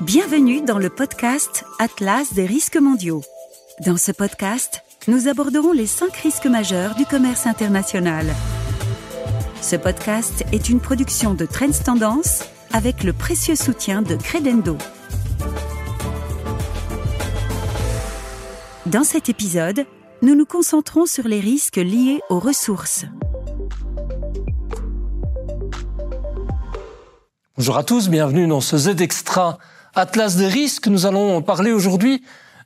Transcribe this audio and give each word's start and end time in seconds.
Bienvenue 0.00 0.60
dans 0.60 0.78
le 0.78 0.90
podcast 0.90 1.64
Atlas 1.78 2.34
des 2.34 2.46
risques 2.46 2.76
mondiaux. 2.76 3.22
Dans 3.86 3.96
ce 3.96 4.10
podcast, 4.10 4.82
nous 5.06 5.28
aborderons 5.28 5.72
les 5.72 5.86
cinq 5.86 6.16
risques 6.16 6.46
majeurs 6.46 6.96
du 6.96 7.06
commerce 7.06 7.46
international. 7.46 8.26
Ce 9.62 9.76
podcast 9.76 10.44
est 10.52 10.68
une 10.68 10.80
production 10.80 11.34
de 11.34 11.46
Trends 11.46 11.84
Tendance 11.84 12.44
avec 12.72 13.04
le 13.04 13.12
précieux 13.12 13.54
soutien 13.54 14.02
de 14.02 14.16
Credendo. 14.16 14.76
Dans 18.86 19.04
cet 19.04 19.28
épisode, 19.28 19.86
nous 20.22 20.34
nous 20.34 20.46
concentrons 20.46 21.06
sur 21.06 21.28
les 21.28 21.40
risques 21.40 21.76
liés 21.76 22.20
aux 22.30 22.40
ressources. 22.40 23.04
Bonjour 27.56 27.76
à 27.76 27.84
tous, 27.84 28.08
bienvenue 28.08 28.48
dans 28.48 28.60
ce 28.60 28.76
Z 28.76 29.00
Extra 29.00 29.58
Atlas 29.96 30.36
des 30.36 30.48
risques. 30.48 30.88
Nous 30.88 31.06
allons 31.06 31.42
parler 31.42 31.72
aujourd'hui 31.72 32.22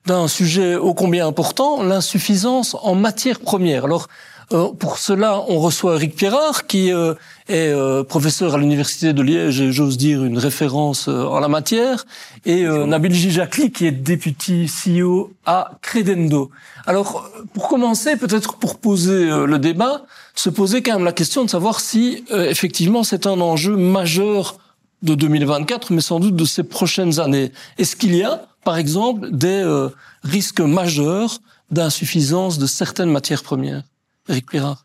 d'un 0.06 0.28
sujet 0.28 0.76
ô 0.76 0.94
combien 0.94 1.26
important, 1.26 1.82
l'insuffisance 1.82 2.74
en 2.82 2.94
matières 2.94 3.40
premières. 3.40 3.84
Alors, 3.84 4.08
euh, 4.50 4.72
pour 4.72 4.96
cela, 4.96 5.44
on 5.48 5.58
reçoit 5.58 5.96
Eric 5.96 6.16
Pierrard, 6.16 6.66
qui 6.66 6.90
euh, 6.90 7.12
est 7.48 7.68
euh, 7.68 8.02
professeur 8.02 8.54
à 8.54 8.58
l'Université 8.58 9.12
de 9.12 9.20
Liège 9.20 9.60
et 9.60 9.72
j'ose 9.72 9.98
dire 9.98 10.24
une 10.24 10.38
référence 10.38 11.08
en 11.08 11.38
la 11.38 11.48
matière, 11.48 12.06
et 12.46 12.64
Nabil 12.64 13.12
Gijakli, 13.12 13.70
qui 13.70 13.86
est 13.86 13.92
député 13.92 14.64
CEO 14.64 15.32
à 15.44 15.72
Credendo. 15.82 16.50
Alors, 16.86 17.30
pour 17.52 17.68
commencer, 17.68 18.16
peut-être 18.16 18.56
pour 18.56 18.78
poser 18.78 19.26
le 19.26 19.58
débat, 19.58 20.06
se 20.34 20.48
poser 20.48 20.82
quand 20.82 20.94
même 20.94 21.04
la 21.04 21.12
question 21.12 21.44
de 21.44 21.50
savoir 21.50 21.80
si, 21.80 22.24
effectivement, 22.30 23.04
c'est 23.04 23.26
un 23.26 23.40
enjeu 23.40 23.76
majeur 23.76 24.56
de 25.02 25.14
2024, 25.14 25.92
mais 25.92 26.00
sans 26.00 26.20
doute 26.20 26.36
de 26.36 26.44
ces 26.44 26.64
prochaines 26.64 27.20
années. 27.20 27.52
Est-ce 27.78 27.96
qu'il 27.96 28.14
y 28.14 28.22
a, 28.22 28.46
par 28.64 28.76
exemple, 28.76 29.30
des 29.30 29.48
euh, 29.48 29.88
risques 30.22 30.60
majeurs 30.60 31.38
d'insuffisance 31.70 32.58
de 32.58 32.66
certaines 32.66 33.10
matières 33.10 33.42
premières? 33.42 33.82
Eric 34.28 34.50
Pirard 34.50 34.84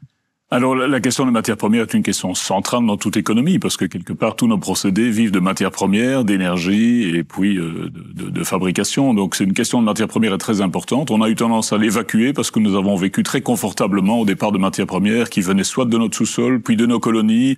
alors 0.51 0.75
la 0.75 0.99
question 0.99 1.25
des 1.25 1.31
matières 1.31 1.57
premières 1.57 1.81
est 1.81 1.93
une 1.95 2.03
question 2.03 2.35
centrale 2.35 2.85
dans 2.85 2.95
toute 2.95 3.17
économie 3.17 3.57
parce 3.57 3.75
que 3.75 3.85
quelque 3.85 4.13
part 4.13 4.35
tous 4.35 4.45
nos 4.45 4.59
procédés 4.59 5.09
vivent 5.09 5.31
de 5.31 5.39
matières 5.39 5.71
premières, 5.71 6.23
d'énergie 6.23 7.09
et 7.09 7.23
puis 7.23 7.57
euh, 7.57 7.89
de, 7.91 8.29
de, 8.29 8.43
fabrication. 8.43 9.15
Donc 9.15 9.33
c'est 9.33 9.45
une 9.45 9.55
question 9.55 9.81
de 9.81 9.85
matières 9.85 10.07
premières 10.07 10.37
très 10.37 10.61
importante. 10.61 11.09
On 11.09 11.23
a 11.23 11.29
eu 11.29 11.33
tendance 11.33 11.73
à 11.73 11.79
l'évacuer 11.79 12.33
parce 12.33 12.51
que 12.51 12.59
nous 12.59 12.77
avons 12.77 12.95
vécu 12.95 13.23
très 13.23 13.41
confortablement 13.41 14.19
au 14.19 14.25
départ 14.25 14.51
de 14.51 14.59
matières 14.59 14.85
premières 14.85 15.31
qui 15.31 15.41
venaient 15.41 15.63
soit 15.63 15.85
de 15.85 15.97
notre 15.97 16.15
sous-sol, 16.15 16.61
puis 16.61 16.75
de 16.75 16.85
nos 16.85 16.99
colonies, 16.99 17.57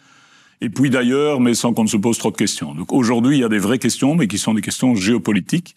et 0.61 0.69
puis 0.69 0.89
d'ailleurs, 0.89 1.39
mais 1.39 1.53
sans 1.53 1.73
qu'on 1.73 1.83
ne 1.83 1.89
se 1.89 1.97
pose 1.97 2.17
trop 2.17 2.31
de 2.31 2.37
questions. 2.37 2.73
Donc 2.73 2.93
aujourd'hui, 2.93 3.37
il 3.37 3.41
y 3.41 3.43
a 3.43 3.49
des 3.49 3.59
vraies 3.59 3.79
questions, 3.79 4.15
mais 4.15 4.27
qui 4.27 4.37
sont 4.37 4.53
des 4.53 4.61
questions 4.61 4.95
géopolitiques. 4.95 5.75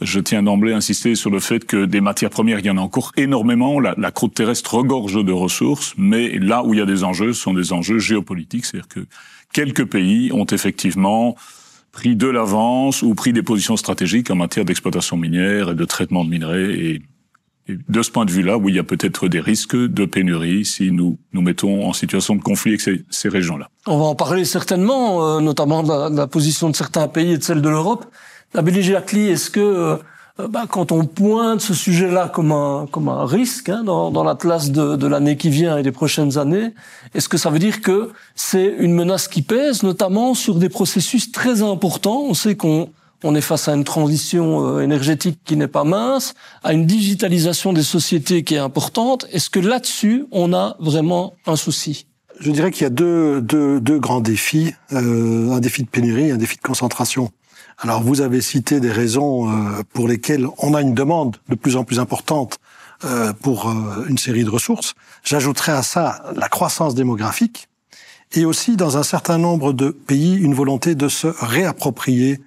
Je 0.00 0.18
tiens 0.18 0.42
d'emblée 0.42 0.72
à 0.72 0.76
insister 0.76 1.14
sur 1.14 1.30
le 1.30 1.40
fait 1.40 1.66
que 1.66 1.84
des 1.84 2.00
matières 2.00 2.30
premières, 2.30 2.60
il 2.60 2.66
y 2.66 2.70
en 2.70 2.78
a 2.78 2.80
encore 2.80 3.12
énormément. 3.16 3.80
La, 3.80 4.10
croûte 4.10 4.34
terrestre 4.34 4.74
regorge 4.74 5.22
de 5.22 5.32
ressources, 5.32 5.94
mais 5.98 6.38
là 6.38 6.64
où 6.64 6.72
il 6.72 6.78
y 6.78 6.82
a 6.82 6.86
des 6.86 7.04
enjeux, 7.04 7.34
ce 7.34 7.42
sont 7.42 7.52
des 7.52 7.72
enjeux 7.72 7.98
géopolitiques. 7.98 8.64
C'est-à-dire 8.64 8.88
que 8.88 9.00
quelques 9.52 9.84
pays 9.84 10.32
ont 10.32 10.46
effectivement 10.46 11.36
pris 11.92 12.16
de 12.16 12.28
l'avance 12.28 13.02
ou 13.02 13.14
pris 13.14 13.32
des 13.32 13.42
positions 13.42 13.76
stratégiques 13.76 14.30
en 14.30 14.36
matière 14.36 14.64
d'exploitation 14.64 15.16
minière 15.16 15.70
et 15.70 15.74
de 15.74 15.84
traitement 15.84 16.24
de 16.24 16.30
minerais. 16.30 16.72
Et 16.72 17.02
de 17.88 18.02
ce 18.02 18.10
point 18.10 18.24
de 18.24 18.30
vue-là, 18.30 18.58
oui, 18.58 18.72
il 18.72 18.76
y 18.76 18.78
a 18.78 18.84
peut-être 18.84 19.28
des 19.28 19.40
risques 19.40 19.76
de 19.76 20.04
pénurie 20.04 20.64
si 20.64 20.90
nous 20.90 21.18
nous 21.32 21.42
mettons 21.42 21.86
en 21.86 21.92
situation 21.92 22.34
de 22.36 22.42
conflit 22.42 22.72
avec 22.72 22.80
ces, 22.80 23.04
ces 23.10 23.28
régions-là. 23.28 23.68
On 23.86 23.98
va 23.98 24.04
en 24.04 24.14
parler 24.14 24.44
certainement, 24.44 25.36
euh, 25.36 25.40
notamment 25.40 25.82
de 25.82 25.88
la, 25.88 26.10
de 26.10 26.16
la, 26.16 26.26
position 26.26 26.70
de 26.70 26.76
certains 26.76 27.08
pays 27.08 27.32
et 27.32 27.38
de 27.38 27.42
celle 27.42 27.62
de 27.62 27.68
l'Europe. 27.68 28.06
La 28.54 28.62
Belgique, 28.62 29.14
est-ce 29.14 29.50
que 29.50 29.60
euh, 29.60 29.96
bah, 30.48 30.66
quand 30.68 30.92
on 30.92 31.04
pointe 31.04 31.60
ce 31.60 31.74
sujet-là 31.74 32.28
comme 32.28 32.52
un, 32.52 32.86
comme 32.90 33.08
un 33.08 33.24
risque 33.26 33.68
hein, 33.68 33.82
dans, 33.84 34.10
dans 34.10 34.24
l'atlas 34.24 34.70
de, 34.70 34.96
de 34.96 35.06
l'année 35.06 35.36
qui 35.36 35.50
vient 35.50 35.78
et 35.78 35.82
des 35.82 35.92
prochaines 35.92 36.38
années, 36.38 36.74
est-ce 37.14 37.28
que 37.28 37.36
ça 37.36 37.50
veut 37.50 37.58
dire 37.58 37.80
que 37.80 38.10
c'est 38.34 38.74
une 38.78 38.94
menace 38.94 39.28
qui 39.28 39.42
pèse, 39.42 39.82
notamment 39.82 40.34
sur 40.34 40.56
des 40.56 40.68
processus 40.68 41.32
très 41.32 41.62
importants? 41.62 42.22
On 42.28 42.34
sait 42.34 42.56
qu'on 42.56 42.90
on 43.24 43.34
est 43.34 43.40
face 43.40 43.68
à 43.68 43.74
une 43.74 43.84
transition 43.84 44.66
euh, 44.66 44.80
énergétique 44.80 45.40
qui 45.44 45.56
n'est 45.56 45.68
pas 45.68 45.84
mince, 45.84 46.34
à 46.62 46.72
une 46.72 46.86
digitalisation 46.86 47.72
des 47.72 47.82
sociétés 47.82 48.44
qui 48.44 48.54
est 48.54 48.58
importante. 48.58 49.26
Est-ce 49.32 49.50
que 49.50 49.60
là-dessus, 49.60 50.26
on 50.30 50.52
a 50.52 50.76
vraiment 50.80 51.34
un 51.46 51.56
souci? 51.56 52.06
Je 52.40 52.50
dirais 52.50 52.70
qu'il 52.70 52.84
y 52.84 52.86
a 52.86 52.90
deux, 52.90 53.42
deux, 53.42 53.80
deux 53.80 53.98
grands 53.98 54.22
défis, 54.22 54.72
euh, 54.92 55.50
un 55.50 55.60
défi 55.60 55.82
de 55.82 55.88
pénurie 55.88 56.28
et 56.28 56.30
un 56.30 56.38
défi 56.38 56.56
de 56.56 56.62
concentration. 56.62 57.30
Alors 57.78 58.02
vous 58.02 58.22
avez 58.22 58.40
cité 58.40 58.80
des 58.80 58.90
raisons 58.90 59.50
euh, 59.50 59.82
pour 59.92 60.08
lesquelles 60.08 60.46
on 60.58 60.72
a 60.72 60.80
une 60.80 60.94
demande 60.94 61.36
de 61.50 61.54
plus 61.54 61.76
en 61.76 61.84
plus 61.84 62.00
importante 62.00 62.58
euh, 63.04 63.34
pour 63.34 63.70
une 64.08 64.16
série 64.16 64.44
de 64.44 64.50
ressources. 64.50 64.94
J'ajouterais 65.22 65.72
à 65.72 65.82
ça 65.82 66.22
la 66.34 66.48
croissance 66.48 66.94
démographique 66.94 67.68
et 68.32 68.46
aussi 68.46 68.76
dans 68.76 68.96
un 68.96 69.02
certain 69.02 69.36
nombre 69.36 69.74
de 69.74 69.90
pays 69.90 70.36
une 70.36 70.54
volonté 70.54 70.94
de 70.94 71.08
se 71.08 71.26
réapproprier 71.26 72.40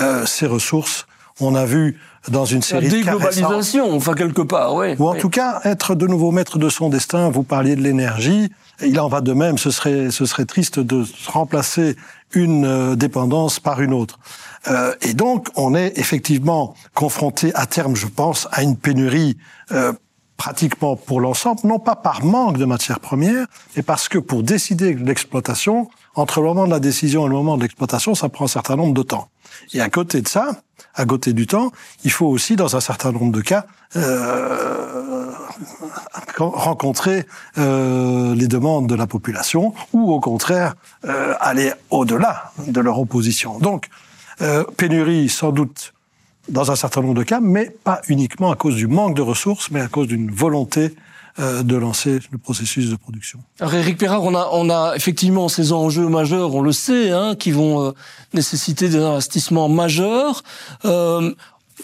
euh, 0.00 0.26
ces 0.26 0.46
ressources. 0.46 1.06
On 1.40 1.54
a 1.54 1.64
vu 1.64 1.98
dans 2.28 2.44
une 2.44 2.62
série 2.62 2.86
de 2.86 2.90
déglobalisation, 2.90 3.94
enfin 3.94 4.14
quelque 4.14 4.42
part, 4.42 4.74
oui. 4.74 4.96
Ou 4.98 5.08
en 5.08 5.14
tout 5.14 5.30
cas 5.30 5.60
être 5.64 5.94
de 5.94 6.06
nouveau 6.06 6.30
maître 6.30 6.58
de 6.58 6.68
son 6.68 6.88
destin. 6.88 7.30
Vous 7.30 7.44
parliez 7.44 7.76
de 7.76 7.80
l'énergie. 7.80 8.50
Il 8.84 8.98
en 9.00 9.08
va 9.08 9.20
de 9.20 9.32
même. 9.32 9.58
Ce 9.58 9.70
serait, 9.70 10.10
ce 10.10 10.26
serait 10.26 10.44
triste 10.44 10.78
de 10.80 11.04
remplacer 11.26 11.96
une 12.32 12.64
euh, 12.64 12.96
dépendance 12.96 13.60
par 13.60 13.80
une 13.80 13.92
autre. 13.92 14.18
Euh, 14.68 14.94
et 15.00 15.14
donc, 15.14 15.48
on 15.56 15.74
est 15.74 15.98
effectivement 15.98 16.74
confronté 16.94 17.52
à 17.54 17.66
terme, 17.66 17.96
je 17.96 18.06
pense, 18.06 18.48
à 18.52 18.62
une 18.62 18.76
pénurie 18.76 19.36
euh, 19.72 19.92
pratiquement 20.36 20.96
pour 20.96 21.20
l'ensemble, 21.20 21.60
non 21.64 21.78
pas 21.78 21.96
par 21.96 22.24
manque 22.24 22.58
de 22.58 22.64
matières 22.64 23.00
premières, 23.00 23.46
mais 23.76 23.82
parce 23.82 24.08
que 24.08 24.18
pour 24.18 24.42
décider 24.42 24.94
de 24.94 25.04
l'exploitation, 25.04 25.88
entre 26.18 26.40
le 26.40 26.48
moment 26.48 26.66
de 26.66 26.70
la 26.70 26.80
décision 26.80 27.26
et 27.26 27.28
le 27.28 27.34
moment 27.34 27.56
de 27.56 27.62
l'exploitation, 27.62 28.14
ça 28.14 28.28
prend 28.28 28.46
un 28.46 28.48
certain 28.48 28.74
nombre 28.74 28.92
de 28.92 29.02
temps. 29.02 29.28
Et 29.72 29.80
à 29.80 29.88
côté 29.88 30.20
de 30.20 30.28
ça, 30.28 30.50
à 30.94 31.04
côté 31.04 31.32
du 31.32 31.46
temps, 31.46 31.70
il 32.04 32.10
faut 32.10 32.26
aussi, 32.26 32.56
dans 32.56 32.74
un 32.74 32.80
certain 32.80 33.12
nombre 33.12 33.30
de 33.30 33.40
cas, 33.40 33.66
euh, 33.94 35.30
rencontrer 36.38 37.24
euh, 37.56 38.34
les 38.34 38.48
demandes 38.48 38.88
de 38.88 38.96
la 38.96 39.06
population 39.06 39.74
ou 39.92 40.12
au 40.12 40.18
contraire 40.18 40.74
euh, 41.04 41.34
aller 41.40 41.72
au-delà 41.90 42.52
de 42.66 42.80
leur 42.80 42.98
opposition. 42.98 43.60
Donc, 43.60 43.88
euh, 44.40 44.64
pénurie 44.76 45.28
sans 45.28 45.52
doute 45.52 45.94
dans 46.48 46.72
un 46.72 46.76
certain 46.76 47.02
nombre 47.02 47.14
de 47.14 47.22
cas, 47.22 47.40
mais 47.40 47.70
pas 47.84 48.00
uniquement 48.08 48.50
à 48.50 48.56
cause 48.56 48.74
du 48.74 48.88
manque 48.88 49.14
de 49.14 49.22
ressources, 49.22 49.70
mais 49.70 49.80
à 49.80 49.88
cause 49.88 50.08
d'une 50.08 50.30
volonté 50.32 50.94
de 51.38 51.76
lancer 51.76 52.18
le 52.32 52.38
processus 52.38 52.90
de 52.90 52.96
production. 52.96 53.38
Alors 53.60 53.74
Eric 53.74 53.96
Perrard, 53.96 54.24
on 54.24 54.34
a, 54.34 54.48
on 54.52 54.70
a 54.70 54.94
effectivement 54.96 55.48
ces 55.48 55.72
enjeux 55.72 56.08
majeurs, 56.08 56.54
on 56.54 56.62
le 56.62 56.72
sait, 56.72 57.10
hein, 57.10 57.36
qui 57.36 57.52
vont 57.52 57.82
euh, 57.82 57.90
nécessiter 58.34 58.88
des 58.88 58.98
investissements 58.98 59.68
majeurs. 59.68 60.42
Euh, 60.84 61.32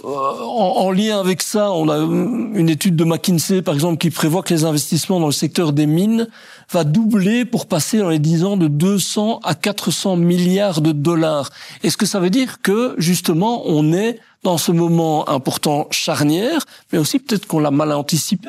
euh, 0.05 0.09
en, 0.09 0.87
en, 0.87 0.91
lien 0.91 1.21
avec 1.21 1.41
ça, 1.41 1.71
on 1.71 1.89
a 1.89 1.99
une 1.99 2.69
étude 2.69 2.97
de 2.97 3.05
McKinsey, 3.05 3.63
par 3.63 3.75
exemple, 3.75 3.99
qui 3.99 4.11
prévoit 4.11 4.43
que 4.43 4.53
les 4.53 4.65
investissements 4.65 5.21
dans 5.21 5.27
le 5.27 5.33
secteur 5.33 5.73
des 5.73 5.87
mines 5.87 6.27
va 6.73 6.83
doubler 6.83 7.45
pour 7.45 7.67
passer 7.67 7.99
dans 7.99 8.09
les 8.09 8.19
10 8.19 8.45
ans 8.45 8.57
de 8.57 8.67
200 8.67 9.41
à 9.45 9.55
400 9.55 10.17
milliards 10.17 10.81
de 10.81 10.91
dollars. 10.91 11.51
Est-ce 11.85 11.97
que 11.97 12.07
ça 12.07 12.19
veut 12.19 12.31
dire 12.31 12.61
que, 12.61 12.95
justement, 12.99 13.63
on 13.67 13.93
est 13.93 14.19
dans 14.43 14.59
ce 14.59 14.73
moment 14.73 15.29
important 15.29 15.87
charnière, 15.91 16.67
mais 16.93 16.99
aussi 16.99 17.21
peut-être 17.21 17.47
qu'on 17.47 17.61
l'a 17.61 17.71
mal 17.71 17.93
anticipé? 17.93 18.49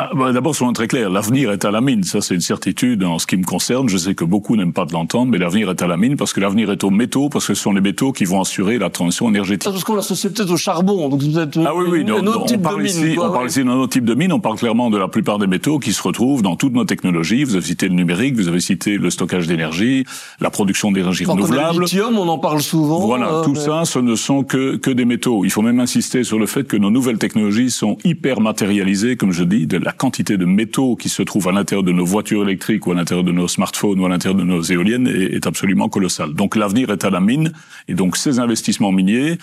Ah, 0.00 0.10
bah, 0.14 0.32
D'abord, 0.32 0.54
soyons 0.54 0.72
très 0.72 0.88
clairs, 0.88 1.10
l'avenir 1.10 1.50
est 1.52 1.64
à 1.64 1.70
la 1.70 1.80
mine. 1.80 2.04
Ça, 2.04 2.20
c'est 2.20 2.34
une 2.34 2.40
certitude 2.40 3.04
en 3.04 3.18
ce 3.18 3.26
qui 3.26 3.36
me 3.36 3.44
concerne. 3.44 3.88
Je 3.88 3.98
sais 3.98 4.14
que 4.14 4.24
beaucoup 4.24 4.56
n'aiment 4.56 4.72
pas 4.72 4.86
de 4.86 4.92
l'entendre, 4.92 5.30
mais 5.30 5.38
l'avenir 5.38 5.68
est 5.68 5.82
à 5.82 5.86
la 5.86 5.96
mine 5.96 6.16
parce 6.16 6.32
que 6.32 6.40
l'avenir 6.40 6.70
est 6.70 6.82
aux 6.84 6.90
métaux, 6.90 7.28
parce 7.28 7.46
que 7.46 7.54
ce 7.54 7.62
sont 7.62 7.72
les 7.72 7.82
métaux 7.82 8.12
qui 8.12 8.24
vont 8.24 8.40
assurer 8.40 8.78
la 8.78 8.88
transition 8.88 9.28
énergétique. 9.28 9.70
Parce 9.70 9.84
qu'on 9.84 9.94
l'associe 9.94 10.32
peut-être 10.32 10.50
au 10.50 10.56
charbon, 10.56 11.08
donc 11.08 11.22
vous 11.22 11.38
êtes 11.38 11.58
ah 11.58 11.74
oui, 11.74 11.86
oui, 11.90 12.04
non, 12.04 12.22
on 12.24 12.58
parle 12.58 12.86
ici, 12.86 13.16
on 13.18 13.30
parle 13.30 13.48
ici 13.48 13.62
d'un 13.62 13.72
autre 13.72 13.92
type 13.92 14.04
de 14.04 14.14
mine. 14.14 14.32
On 14.32 14.40
parle 14.40 14.56
clairement 14.56 14.88
de 14.88 14.96
la 14.96 15.08
plupart 15.08 15.38
des 15.38 15.46
métaux 15.46 15.78
qui 15.78 15.92
se 15.92 16.02
retrouvent 16.02 16.42
dans 16.42 16.56
toutes 16.56 16.72
nos 16.72 16.84
technologies. 16.84 17.44
Vous 17.44 17.56
avez 17.56 17.64
cité 17.64 17.88
le 17.88 17.94
numérique, 17.94 18.36
vous 18.36 18.48
avez 18.48 18.60
cité 18.60 18.96
le 18.96 19.10
stockage 19.10 19.46
d'énergie, 19.46 20.04
la 20.40 20.50
production 20.50 20.92
d'énergie 20.92 21.24
renouvelable. 21.24 21.78
Le 21.78 21.84
lithium, 21.84 22.18
on 22.18 22.28
en 22.28 22.38
parle 22.38 22.62
souvent. 22.62 23.00
Voilà, 23.00 23.32
euh, 23.32 23.44
tout 23.44 23.54
ça, 23.54 23.84
ce 23.84 23.98
ne 23.98 24.14
sont 24.14 24.44
que 24.44 24.76
que 24.76 24.90
des 24.90 25.04
métaux. 25.04 25.44
Il 25.44 25.50
faut 25.50 25.62
même 25.62 25.80
insister 25.80 26.24
sur 26.24 26.38
le 26.38 26.46
fait 26.46 26.64
que 26.64 26.76
nos 26.76 26.90
nouvelles 26.90 27.18
technologies 27.18 27.70
sont 27.70 27.96
hyper 28.04 28.40
matérialisées, 28.40 29.16
comme 29.16 29.32
je 29.32 29.44
dis, 29.44 29.66
de 29.66 29.78
la 29.78 29.89
quantité 29.92 30.36
de 30.36 30.44
métaux 30.44 30.96
qui 30.96 31.08
se 31.08 31.22
trouvent 31.22 31.48
à 31.48 31.52
l'intérieur 31.52 31.82
de 31.82 31.92
nos 31.92 32.04
voitures 32.04 32.42
électriques 32.42 32.86
ou 32.86 32.92
à 32.92 32.94
l'intérieur 32.94 33.24
de 33.24 33.32
nos 33.32 33.48
smartphones 33.48 34.00
ou 34.00 34.06
à 34.06 34.08
l'intérieur 34.08 34.38
de 34.38 34.44
nos 34.44 34.62
éoliennes 34.62 35.06
est, 35.06 35.46
absolument 35.46 35.88
colossal. 35.88 36.34
Donc 36.34 36.56
l'avenir 36.56 36.90
est 36.90 37.04
à 37.04 37.10
la 37.10 37.20
mine 37.20 37.52
et 37.88 37.94
donc 37.94 38.16
ces 38.16 38.38
investissements 38.38 38.92
miniers 38.92 39.38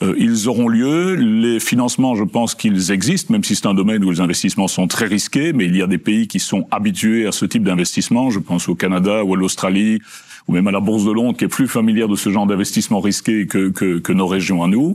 euh, 0.00 0.14
ils 0.16 0.48
auront 0.48 0.68
lieu. 0.68 1.14
Les 1.14 1.58
financements, 1.58 2.14
je 2.14 2.22
pense 2.22 2.54
qu'ils 2.54 2.92
existent, 2.92 3.32
même 3.32 3.42
si 3.42 3.56
c'est 3.56 3.66
un 3.66 3.74
domaine 3.74 4.04
où 4.04 4.10
les 4.10 4.20
investissements 4.20 4.68
sont 4.68 4.86
très 4.86 5.06
risqués, 5.06 5.52
mais 5.52 5.64
il 5.64 5.76
y 5.76 5.82
a 5.82 5.88
des 5.88 5.98
pays 5.98 6.28
qui 6.28 6.38
sont 6.38 6.68
habitués 6.70 7.26
à 7.26 7.32
ce 7.32 7.44
type 7.44 7.64
d'investissement. 7.64 8.30
Je 8.30 8.38
pense 8.38 8.68
au 8.68 8.76
Canada 8.76 9.24
ou 9.24 9.34
à 9.34 9.36
l'Australie 9.36 10.00
ou 10.48 10.52
même 10.52 10.66
à 10.66 10.72
la 10.72 10.80
Bourse 10.80 11.04
de 11.04 11.12
Londres, 11.12 11.36
qui 11.36 11.44
est 11.44 11.48
plus 11.48 11.68
familière 11.68 12.08
de 12.08 12.16
ce 12.16 12.30
genre 12.30 12.46
d'investissement 12.46 13.00
risqué 13.00 13.46
que, 13.46 13.68
que, 13.68 13.98
que, 13.98 14.12
nos 14.12 14.26
régions 14.26 14.64
à 14.64 14.66
nous. 14.66 14.94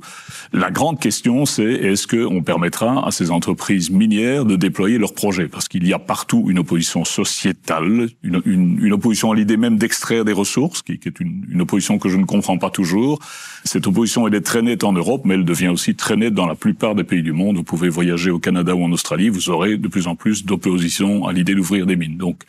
La 0.52 0.72
grande 0.72 1.00
question, 1.00 1.46
c'est 1.46 1.64
est-ce 1.64 2.08
qu'on 2.08 2.42
permettra 2.42 3.08
à 3.08 3.12
ces 3.12 3.30
entreprises 3.30 3.92
minières 3.92 4.46
de 4.46 4.56
déployer 4.56 4.98
leurs 4.98 5.14
projets? 5.14 5.48
Parce 5.48 5.68
qu'il 5.68 5.88
y 5.88 5.94
a 5.94 6.00
partout 6.00 6.48
une 6.50 6.58
opposition 6.60 7.06
sociétale, 7.06 8.10
une, 8.24 8.42
une, 8.46 8.80
une 8.84 8.94
opposition 8.94 9.32
à 9.32 9.36
l'idée 9.36 9.58
même 9.58 9.78
d'extraire 9.78 10.26
des 10.26 10.34
ressources, 10.34 10.82
qui, 10.82 10.98
qui 10.98 11.08
est 11.08 11.20
une, 11.20 11.46
une, 11.50 11.62
opposition 11.62 12.00
que 12.00 12.10
je 12.10 12.18
ne 12.18 12.26
comprends 12.26 12.58
pas 12.58 12.72
toujours. 12.72 13.20
Cette 13.64 13.86
opposition, 13.86 14.28
elle 14.28 14.36
est 14.36 14.42
très 14.42 14.64
nette 14.64 14.84
en 14.84 14.94
Europe, 14.94 15.22
mais 15.24 15.36
elle 15.36 15.46
devient 15.46 15.70
aussi 15.70 15.94
très 15.94 16.16
nette 16.16 16.34
dans 16.34 16.48
la 16.48 16.56
plupart 16.56 16.96
des 16.96 17.04
pays 17.04 17.22
du 17.22 17.32
monde. 17.32 17.58
Vous 17.58 17.64
pouvez 17.64 17.90
voyager 17.90 18.32
au 18.32 18.40
Canada 18.40 18.76
ou 18.76 18.84
en 18.84 18.92
Australie, 18.92 19.30
vous 19.30 19.52
aurez 19.52 19.78
de 19.78 19.88
plus 19.88 20.08
en 20.08 20.16
plus 20.16 20.46
d'opposition 20.46 21.28
à 21.28 21.34
l'idée 21.34 21.54
d'ouvrir 21.54 21.86
des 21.86 21.96
mines. 21.96 22.18
Donc, 22.18 22.44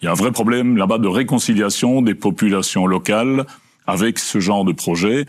il 0.00 0.04
y 0.04 0.08
a 0.08 0.10
un 0.10 0.14
vrai 0.14 0.32
problème 0.32 0.76
là-bas 0.76 0.98
de 0.98 1.08
réconciliation 1.08 2.02
des 2.02 2.14
populations 2.14 2.86
locales 2.86 3.46
avec 3.86 4.18
ce 4.18 4.40
genre 4.40 4.64
de 4.64 4.72
projet. 4.72 5.24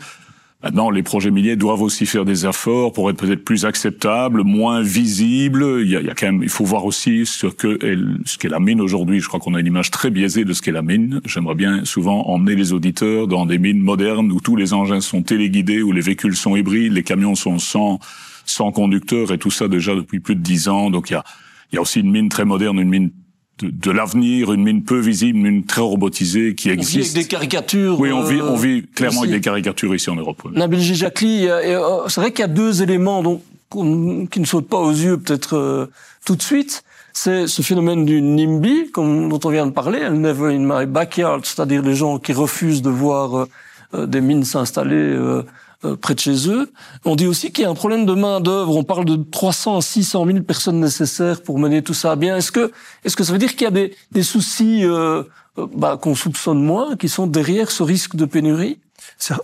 Maintenant, 0.62 0.90
les 0.90 1.04
projets 1.04 1.30
miniers 1.30 1.54
doivent 1.54 1.82
aussi 1.82 2.04
faire 2.04 2.24
des 2.24 2.44
efforts 2.44 2.92
pour 2.92 3.08
être 3.10 3.16
peut-être 3.16 3.44
plus 3.44 3.64
acceptables, 3.64 4.42
moins 4.42 4.82
visibles. 4.82 5.82
Il 5.82 5.88
y 5.88 5.96
a, 5.96 6.00
il 6.00 6.06
y 6.06 6.10
a 6.10 6.14
quand 6.14 6.26
même, 6.26 6.42
il 6.42 6.48
faut 6.48 6.64
voir 6.64 6.84
aussi 6.84 7.26
ce 7.26 7.46
que 7.46 7.78
ce 8.24 8.38
qu'est 8.38 8.48
la 8.48 8.58
mine 8.58 8.80
aujourd'hui. 8.80 9.20
Je 9.20 9.28
crois 9.28 9.38
qu'on 9.38 9.54
a 9.54 9.60
une 9.60 9.68
image 9.68 9.92
très 9.92 10.10
biaisée 10.10 10.44
de 10.44 10.52
ce 10.52 10.60
qu'est 10.60 10.72
la 10.72 10.82
mine. 10.82 11.20
J'aimerais 11.24 11.54
bien 11.54 11.84
souvent 11.84 12.26
emmener 12.26 12.56
les 12.56 12.72
auditeurs 12.72 13.28
dans 13.28 13.46
des 13.46 13.58
mines 13.58 13.78
modernes 13.78 14.32
où 14.32 14.40
tous 14.40 14.56
les 14.56 14.74
engins 14.74 15.00
sont 15.00 15.22
téléguidés, 15.22 15.80
où 15.80 15.92
les 15.92 16.00
véhicules 16.00 16.34
sont 16.34 16.56
hybrides, 16.56 16.92
les 16.92 17.04
camions 17.04 17.36
sont 17.36 17.60
sans 17.60 18.00
sans 18.44 18.72
conducteur 18.72 19.30
et 19.32 19.38
tout 19.38 19.52
ça 19.52 19.68
déjà 19.68 19.94
depuis 19.94 20.18
plus 20.18 20.34
de 20.34 20.40
dix 20.40 20.68
ans. 20.68 20.90
Donc 20.90 21.10
il 21.10 21.12
y 21.12 21.16
a 21.16 21.24
il 21.70 21.76
y 21.76 21.78
a 21.78 21.82
aussi 21.82 22.00
une 22.00 22.10
mine 22.10 22.28
très 22.28 22.44
moderne, 22.44 22.80
une 22.80 22.88
mine 22.88 23.10
de, 23.62 23.90
l'avenir, 23.90 24.52
une 24.52 24.62
mine 24.62 24.82
peu 24.82 24.98
visible, 24.98 25.38
une 25.38 25.50
mine 25.50 25.64
très 25.64 25.80
robotisée 25.80 26.54
qui 26.54 26.70
existe. 26.70 26.96
On 26.96 27.00
vit 27.00 27.10
avec 27.10 27.22
des 27.22 27.28
caricatures. 27.28 28.00
Oui, 28.00 28.12
on 28.12 28.22
vit, 28.22 28.40
on 28.40 28.56
vit 28.56 28.86
clairement 28.94 29.20
avec 29.20 29.32
des 29.32 29.40
caricatures 29.40 29.94
ici 29.94 30.10
en 30.10 30.16
Europe. 30.16 30.42
Nabil 30.52 30.80
Gijakli, 30.80 31.48
euh, 31.48 32.08
c'est 32.08 32.20
vrai 32.20 32.32
qu'il 32.32 32.40
y 32.40 32.44
a 32.44 32.48
deux 32.48 32.82
éléments 32.82 33.22
donc, 33.22 33.42
qui 33.70 34.40
ne 34.40 34.44
sautent 34.44 34.68
pas 34.68 34.78
aux 34.78 34.92
yeux 34.92 35.18
peut-être 35.18 35.56
euh, 35.56 35.86
tout 36.24 36.36
de 36.36 36.42
suite. 36.42 36.82
C'est 37.12 37.48
ce 37.48 37.62
phénomène 37.62 38.04
du 38.04 38.22
NIMBY, 38.22 38.90
comme, 38.92 39.28
dont 39.28 39.40
on 39.44 39.50
vient 39.50 39.66
de 39.66 39.72
parler, 39.72 40.08
«never 40.10 40.54
in 40.54 40.60
my 40.60 40.86
backyard», 40.86 41.40
c'est-à-dire 41.44 41.82
les 41.82 41.96
gens 41.96 42.18
qui 42.18 42.32
refusent 42.32 42.82
de 42.82 42.90
voir 42.90 43.48
euh, 43.94 44.06
des 44.06 44.20
mines 44.20 44.44
s'installer 44.44 44.94
euh, 44.94 45.42
près 46.00 46.14
de 46.14 46.20
chez 46.20 46.48
eux. 46.48 46.72
On 47.04 47.16
dit 47.16 47.26
aussi 47.26 47.52
qu'il 47.52 47.62
y 47.62 47.66
a 47.66 47.70
un 47.70 47.74
problème 47.74 48.06
de 48.06 48.14
main 48.14 48.40
d'œuvre. 48.40 48.76
On 48.76 48.84
parle 48.84 49.04
de 49.04 49.16
300 49.16 49.78
à 49.78 49.80
600 49.80 50.26
000 50.26 50.40
personnes 50.40 50.80
nécessaires 50.80 51.42
pour 51.42 51.58
mener 51.58 51.82
tout 51.82 51.94
ça 51.94 52.12
à 52.12 52.16
bien. 52.16 52.36
Est-ce 52.36 52.52
que 52.52 52.72
est-ce 53.04 53.16
que 53.16 53.24
ça 53.24 53.32
veut 53.32 53.38
dire 53.38 53.52
qu'il 53.52 53.62
y 53.62 53.66
a 53.66 53.70
des, 53.70 53.94
des 54.10 54.22
soucis 54.22 54.84
euh, 54.84 55.22
euh 55.58 55.66
bah, 55.74 55.98
qu'on 56.00 56.14
soupçonne 56.14 56.62
moins, 56.62 56.96
qui 56.96 57.08
sont 57.08 57.26
derrière 57.26 57.70
ce 57.70 57.82
risque 57.82 58.16
de 58.16 58.24
pénurie? 58.24 58.78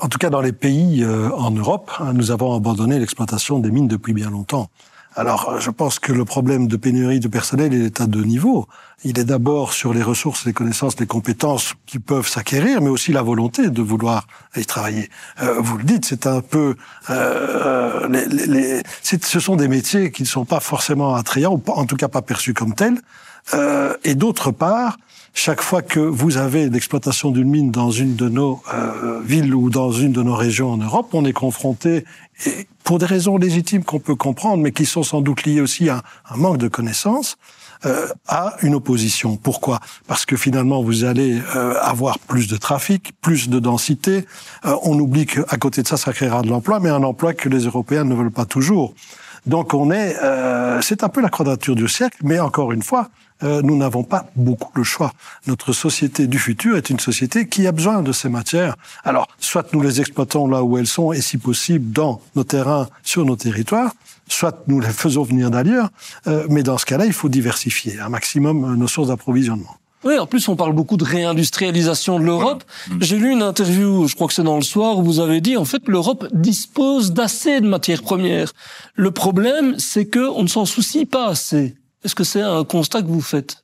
En 0.00 0.08
tout 0.08 0.18
cas, 0.18 0.30
dans 0.30 0.40
les 0.40 0.52
pays 0.52 1.02
euh, 1.02 1.30
en 1.30 1.50
Europe, 1.50 1.90
hein, 1.98 2.12
nous 2.12 2.30
avons 2.30 2.54
abandonné 2.54 2.98
l'exploitation 2.98 3.58
des 3.58 3.70
mines 3.70 3.88
depuis 3.88 4.12
bien 4.12 4.30
longtemps. 4.30 4.70
Alors, 5.16 5.60
je 5.60 5.70
pense 5.70 6.00
que 6.00 6.12
le 6.12 6.24
problème 6.24 6.66
de 6.66 6.76
pénurie 6.76 7.20
de 7.20 7.28
personnel 7.28 7.72
est 7.72 8.00
à 8.00 8.06
deux 8.06 8.24
niveaux. 8.24 8.66
Il 9.04 9.20
est 9.20 9.24
d'abord 9.24 9.72
sur 9.72 9.94
les 9.94 10.02
ressources, 10.02 10.44
les 10.44 10.52
connaissances, 10.52 10.98
les 10.98 11.06
compétences 11.06 11.74
qui 11.86 12.00
peuvent 12.00 12.26
s'acquérir, 12.26 12.80
mais 12.80 12.88
aussi 12.88 13.12
la 13.12 13.22
volonté 13.22 13.70
de 13.70 13.82
vouloir 13.82 14.26
y 14.56 14.66
travailler. 14.66 15.08
Euh, 15.40 15.54
vous 15.58 15.78
le 15.78 15.84
dites, 15.84 16.04
c'est 16.04 16.26
un 16.26 16.40
peu... 16.40 16.74
Euh, 17.10 18.08
les, 18.08 18.46
les, 18.46 18.82
ce 19.02 19.40
sont 19.40 19.54
des 19.54 19.68
métiers 19.68 20.10
qui 20.10 20.22
ne 20.22 20.28
sont 20.28 20.44
pas 20.44 20.58
forcément 20.58 21.14
attrayants, 21.14 21.54
ou 21.54 21.70
en 21.70 21.86
tout 21.86 21.96
cas 21.96 22.08
pas 22.08 22.22
perçus 22.22 22.54
comme 22.54 22.74
tels. 22.74 23.00
Euh, 23.52 23.94
et 24.02 24.16
d'autre 24.16 24.50
part, 24.50 24.96
chaque 25.34 25.60
fois 25.60 25.82
que 25.82 25.98
vous 25.98 26.36
avez 26.36 26.70
l'exploitation 26.70 27.32
d'une 27.32 27.50
mine 27.50 27.70
dans 27.72 27.90
une 27.90 28.14
de 28.14 28.28
nos 28.28 28.62
euh, 28.72 29.20
villes 29.20 29.52
ou 29.52 29.68
dans 29.68 29.90
une 29.90 30.12
de 30.12 30.22
nos 30.22 30.36
régions 30.36 30.70
en 30.70 30.76
Europe, 30.76 31.08
on 31.12 31.24
est 31.24 31.32
confronté, 31.32 32.04
pour 32.84 33.00
des 33.00 33.06
raisons 33.06 33.36
légitimes 33.36 33.82
qu'on 33.82 33.98
peut 33.98 34.14
comprendre, 34.14 34.62
mais 34.62 34.70
qui 34.70 34.86
sont 34.86 35.02
sans 35.02 35.20
doute 35.20 35.44
liées 35.44 35.60
aussi 35.60 35.88
à 35.88 36.02
un 36.30 36.36
manque 36.36 36.58
de 36.58 36.68
connaissances, 36.68 37.36
euh, 37.84 38.06
à 38.28 38.56
une 38.62 38.76
opposition. 38.76 39.36
Pourquoi? 39.36 39.80
Parce 40.06 40.24
que 40.24 40.36
finalement, 40.36 40.82
vous 40.82 41.02
allez 41.02 41.40
euh, 41.56 41.74
avoir 41.82 42.20
plus 42.20 42.46
de 42.46 42.56
trafic, 42.56 43.12
plus 43.20 43.48
de 43.48 43.58
densité. 43.58 44.26
On 44.62 44.98
oublie 45.00 45.26
qu'à 45.26 45.56
côté 45.58 45.82
de 45.82 45.88
ça, 45.88 45.96
ça 45.96 46.12
créera 46.12 46.42
de 46.42 46.48
l'emploi, 46.48 46.78
mais 46.78 46.90
un 46.90 47.02
emploi 47.02 47.34
que 47.34 47.48
les 47.48 47.64
Européens 47.64 48.04
ne 48.04 48.14
veulent 48.14 48.30
pas 48.30 48.46
toujours. 48.46 48.94
Donc 49.46 49.74
on 49.74 49.90
est, 49.90 50.16
euh, 50.22 50.80
c'est 50.80 51.04
un 51.04 51.08
peu 51.08 51.20
la 51.20 51.28
quadrature 51.28 51.74
du 51.74 51.88
cercle, 51.88 52.18
mais 52.22 52.40
encore 52.40 52.72
une 52.72 52.82
fois, 52.82 53.10
euh, 53.42 53.60
nous 53.62 53.76
n'avons 53.76 54.04
pas 54.04 54.26
beaucoup 54.36 54.70
le 54.74 54.84
choix. 54.84 55.12
Notre 55.46 55.72
société 55.72 56.26
du 56.26 56.38
futur 56.38 56.76
est 56.76 56.88
une 56.88 57.00
société 57.00 57.46
qui 57.46 57.66
a 57.66 57.72
besoin 57.72 58.02
de 58.02 58.12
ces 58.12 58.28
matières. 58.28 58.76
Alors, 59.04 59.26
soit 59.38 59.72
nous 59.72 59.82
les 59.82 60.00
exploitons 60.00 60.46
là 60.48 60.62
où 60.62 60.78
elles 60.78 60.86
sont, 60.86 61.12
et 61.12 61.20
si 61.20 61.36
possible 61.36 61.92
dans 61.92 62.20
nos 62.36 62.44
terrains, 62.44 62.88
sur 63.02 63.24
nos 63.24 63.36
territoires, 63.36 63.92
soit 64.28 64.62
nous 64.66 64.80
les 64.80 64.88
faisons 64.88 65.24
venir 65.24 65.50
d'ailleurs, 65.50 65.90
euh, 66.26 66.46
mais 66.48 66.62
dans 66.62 66.78
ce 66.78 66.86
cas-là, 66.86 67.04
il 67.04 67.12
faut 67.12 67.28
diversifier 67.28 67.98
un 68.00 68.08
maximum 68.08 68.76
nos 68.76 68.88
sources 68.88 69.08
d'approvisionnement. 69.08 69.76
Oui, 70.04 70.18
en 70.18 70.26
plus, 70.26 70.46
on 70.48 70.56
parle 70.56 70.74
beaucoup 70.74 70.96
de 70.96 71.04
réindustrialisation 71.04 72.18
de 72.18 72.24
l'Europe. 72.24 72.62
Mm. 72.88 72.96
J'ai 73.00 73.16
lu 73.16 73.32
une 73.32 73.42
interview, 73.42 74.06
je 74.06 74.14
crois 74.14 74.26
que 74.26 74.34
c'est 74.34 74.42
dans 74.42 74.56
le 74.56 74.62
soir, 74.62 74.98
où 74.98 75.02
vous 75.02 75.20
avez 75.20 75.40
dit, 75.40 75.56
en 75.56 75.64
fait, 75.64 75.82
l'Europe 75.86 76.26
dispose 76.32 77.12
d'assez 77.12 77.60
de 77.60 77.66
matières 77.66 78.02
premières. 78.02 78.52
Le 78.94 79.10
problème, 79.10 79.78
c'est 79.78 80.08
qu'on 80.08 80.42
ne 80.42 80.48
s'en 80.48 80.66
soucie 80.66 81.06
pas 81.06 81.28
assez. 81.28 81.74
Est-ce 82.04 82.14
que 82.14 82.24
c'est 82.24 82.42
un 82.42 82.64
constat 82.64 83.02
que 83.02 83.08
vous 83.08 83.22
faites? 83.22 83.63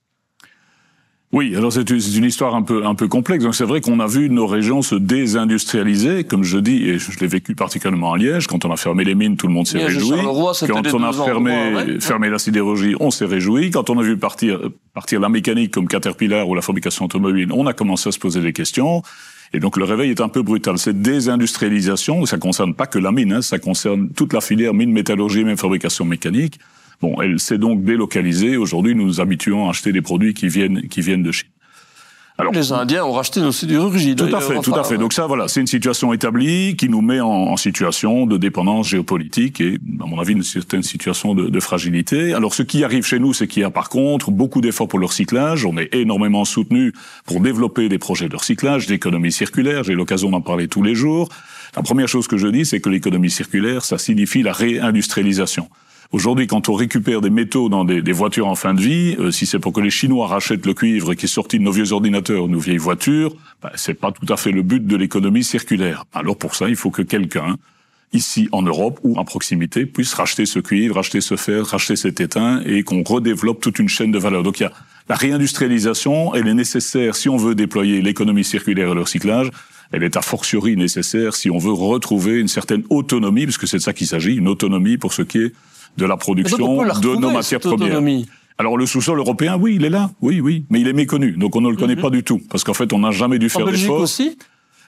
Oui, 1.32 1.54
alors 1.54 1.72
c'est 1.72 1.88
une 1.88 2.24
histoire 2.24 2.56
un 2.56 2.62
peu 2.62 2.84
un 2.84 2.96
peu 2.96 3.06
complexe. 3.06 3.44
Donc 3.44 3.54
c'est 3.54 3.64
vrai 3.64 3.80
qu'on 3.80 4.00
a 4.00 4.08
vu 4.08 4.28
nos 4.28 4.48
régions 4.48 4.82
se 4.82 4.96
désindustrialiser, 4.96 6.24
comme 6.24 6.42
je 6.42 6.58
dis, 6.58 6.88
et 6.88 6.98
je 6.98 7.20
l'ai 7.20 7.28
vécu 7.28 7.54
particulièrement 7.54 8.14
à 8.14 8.18
Liège. 8.18 8.48
Quand 8.48 8.64
on 8.64 8.72
a 8.72 8.76
fermé 8.76 9.04
les 9.04 9.14
mines, 9.14 9.36
tout 9.36 9.46
le 9.46 9.52
monde 9.52 9.66
s'est 9.66 9.78
réjoui. 9.78 10.18
Quand 10.66 10.92
on 10.92 11.02
a 11.04 11.12
fermé 11.12 12.00
fermé 12.00 12.30
la 12.30 12.40
sidérurgie, 12.40 12.96
on 12.98 13.12
s'est 13.12 13.26
réjoui. 13.26 13.70
Quand 13.70 13.90
on 13.90 13.98
a 14.00 14.02
vu 14.02 14.16
partir 14.16 14.58
partir 14.92 15.20
la 15.20 15.28
mécanique 15.28 15.72
comme 15.72 15.86
Caterpillar 15.86 16.48
ou 16.48 16.56
la 16.56 16.62
fabrication 16.62 17.04
automobile, 17.04 17.50
on 17.52 17.66
a 17.68 17.74
commencé 17.74 18.08
à 18.08 18.12
se 18.12 18.18
poser 18.18 18.40
des 18.40 18.52
questions. 18.52 19.04
Et 19.52 19.60
donc 19.60 19.76
le 19.76 19.84
réveil 19.84 20.10
est 20.10 20.20
un 20.20 20.28
peu 20.28 20.42
brutal. 20.42 20.78
Cette 20.78 21.00
désindustrialisation, 21.00 22.26
ça 22.26 22.38
concerne 22.38 22.74
pas 22.74 22.86
que 22.86 22.98
la 22.98 23.12
mine, 23.12 23.34
hein, 23.34 23.42
ça 23.42 23.60
concerne 23.60 24.08
toute 24.10 24.32
la 24.32 24.40
filière 24.40 24.74
mine, 24.74 24.90
métallurgie, 24.90 25.44
même 25.44 25.56
fabrication 25.56 26.04
mécanique. 26.04 26.58
Bon, 27.00 27.20
elle 27.22 27.40
s'est 27.40 27.58
donc 27.58 27.82
délocalisée. 27.82 28.56
Aujourd'hui, 28.56 28.94
nous 28.94 29.06
nous 29.06 29.20
habituons 29.20 29.66
à 29.66 29.70
acheter 29.70 29.92
des 29.92 30.02
produits 30.02 30.34
qui 30.34 30.48
viennent, 30.48 30.82
qui 30.88 31.00
viennent 31.00 31.22
de 31.22 31.32
Chine. 31.32 31.48
Alors, 32.36 32.54
les 32.54 32.72
Indiens 32.72 33.04
ont 33.04 33.12
racheté 33.12 33.40
nos 33.40 33.52
sidérurgies. 33.52 34.16
Tout 34.16 34.34
à 34.34 34.40
fait, 34.40 34.58
tout 34.60 34.74
à 34.74 34.82
fait. 34.82 34.96
Donc 34.96 35.12
ça, 35.12 35.26
voilà, 35.26 35.46
c'est 35.46 35.60
une 35.60 35.66
situation 35.66 36.14
établie 36.14 36.74
qui 36.74 36.88
nous 36.88 37.02
met 37.02 37.20
en, 37.20 37.54
situation 37.58 38.24
de 38.24 38.38
dépendance 38.38 38.88
géopolitique 38.88 39.60
et, 39.60 39.78
à 40.00 40.06
mon 40.06 40.18
avis, 40.18 40.32
une 40.32 40.42
certaine 40.42 40.82
situation 40.82 41.34
de, 41.34 41.50
de 41.50 41.60
fragilité. 41.60 42.32
Alors, 42.32 42.54
ce 42.54 42.62
qui 42.62 42.82
arrive 42.82 43.04
chez 43.04 43.18
nous, 43.18 43.34
c'est 43.34 43.46
qu'il 43.46 43.60
y 43.60 43.64
a 43.64 43.70
par 43.70 43.90
contre 43.90 44.30
beaucoup 44.30 44.62
d'efforts 44.62 44.88
pour 44.88 44.98
le 44.98 45.04
recyclage. 45.04 45.66
On 45.66 45.76
est 45.76 45.94
énormément 45.94 46.46
soutenu 46.46 46.94
pour 47.26 47.40
développer 47.40 47.90
des 47.90 47.98
projets 47.98 48.30
de 48.30 48.36
recyclage, 48.36 48.86
d'économie 48.86 49.32
circulaire. 49.32 49.84
J'ai 49.84 49.94
l'occasion 49.94 50.30
d'en 50.30 50.40
parler 50.40 50.66
tous 50.66 50.82
les 50.82 50.94
jours. 50.94 51.28
La 51.76 51.82
première 51.82 52.08
chose 52.08 52.26
que 52.26 52.38
je 52.38 52.48
dis, 52.48 52.64
c'est 52.64 52.80
que 52.80 52.88
l'économie 52.88 53.30
circulaire, 53.30 53.84
ça 53.84 53.98
signifie 53.98 54.42
la 54.42 54.54
réindustrialisation. 54.54 55.68
Aujourd'hui, 56.12 56.48
quand 56.48 56.68
on 56.68 56.74
récupère 56.74 57.20
des 57.20 57.30
métaux 57.30 57.68
dans 57.68 57.84
des, 57.84 58.12
voitures 58.12 58.48
en 58.48 58.56
fin 58.56 58.74
de 58.74 58.80
vie, 58.80 59.14
euh, 59.20 59.30
si 59.30 59.46
c'est 59.46 59.60
pour 59.60 59.72
que 59.72 59.80
les 59.80 59.90
Chinois 59.90 60.26
rachètent 60.26 60.66
le 60.66 60.74
cuivre 60.74 61.14
qui 61.14 61.26
est 61.26 61.28
sorti 61.28 61.58
de 61.58 61.62
nos 61.62 61.70
vieux 61.70 61.92
ordinateurs, 61.92 62.48
nos 62.48 62.58
vieilles 62.58 62.78
voitures, 62.78 63.32
bah, 63.62 63.70
c'est 63.76 63.94
pas 63.94 64.10
tout 64.10 64.30
à 64.32 64.36
fait 64.36 64.50
le 64.50 64.62
but 64.62 64.84
de 64.84 64.96
l'économie 64.96 65.44
circulaire. 65.44 66.04
Alors 66.12 66.36
pour 66.36 66.56
ça, 66.56 66.68
il 66.68 66.74
faut 66.74 66.90
que 66.90 67.02
quelqu'un 67.02 67.58
ici 68.12 68.48
en 68.50 68.62
Europe 68.62 68.98
ou 69.04 69.16
en 69.18 69.24
proximité 69.24 69.86
puisse 69.86 70.12
racheter 70.14 70.46
ce 70.46 70.58
cuivre, 70.58 70.96
racheter 70.96 71.20
ce 71.20 71.36
fer, 71.36 71.64
racheter 71.64 71.94
cet 71.94 72.20
étain 72.20 72.60
et 72.66 72.82
qu'on 72.82 73.04
redéveloppe 73.04 73.60
toute 73.60 73.78
une 73.78 73.88
chaîne 73.88 74.10
de 74.10 74.18
valeur. 74.18 74.42
Donc 74.42 74.58
il 74.58 74.64
y 74.64 74.66
a 74.66 74.72
la 75.08 75.14
réindustrialisation, 75.14 76.34
elle 76.34 76.48
est 76.48 76.54
nécessaire 76.54 77.14
si 77.14 77.28
on 77.28 77.36
veut 77.36 77.54
déployer 77.54 78.02
l'économie 78.02 78.42
circulaire 78.42 78.90
et 78.90 78.94
le 78.94 79.02
recyclage. 79.02 79.50
Elle 79.92 80.02
est 80.02 80.16
a 80.16 80.22
fortiori 80.22 80.76
nécessaire 80.76 81.34
si 81.34 81.50
on 81.50 81.58
veut 81.58 81.72
retrouver 81.72 82.40
une 82.40 82.48
certaine 82.48 82.82
autonomie, 82.90 83.44
puisque 83.44 83.68
c'est 83.68 83.78
de 83.78 83.82
ça 83.82 83.92
qu'il 83.92 84.08
s'agit, 84.08 84.34
une 84.34 84.48
autonomie 84.48 84.98
pour 84.98 85.12
ce 85.12 85.22
qui 85.22 85.38
est 85.38 85.52
de 85.96 86.06
la 86.06 86.16
production 86.16 86.58
de 86.58 87.16
nos 87.16 87.30
matières 87.30 87.60
premières. 87.60 88.02
Alors 88.58 88.76
le 88.76 88.84
sous-sol 88.84 89.18
européen, 89.18 89.56
oui, 89.58 89.76
il 89.76 89.84
est 89.84 89.90
là, 89.90 90.10
oui, 90.20 90.40
oui, 90.40 90.66
mais 90.68 90.80
il 90.80 90.88
est 90.88 90.92
méconnu, 90.92 91.32
donc 91.32 91.56
on 91.56 91.62
ne 91.62 91.70
le 91.70 91.76
connaît 91.76 91.96
mhm. 91.96 92.02
pas 92.02 92.10
du 92.10 92.22
tout, 92.22 92.42
parce 92.50 92.62
qu'en 92.62 92.74
fait, 92.74 92.92
on 92.92 92.98
n'a 92.98 93.10
jamais 93.10 93.38
dû 93.38 93.48
faire. 93.48 93.62
En 93.62 93.66
Belgique 93.66 93.90
aussi 93.90 94.36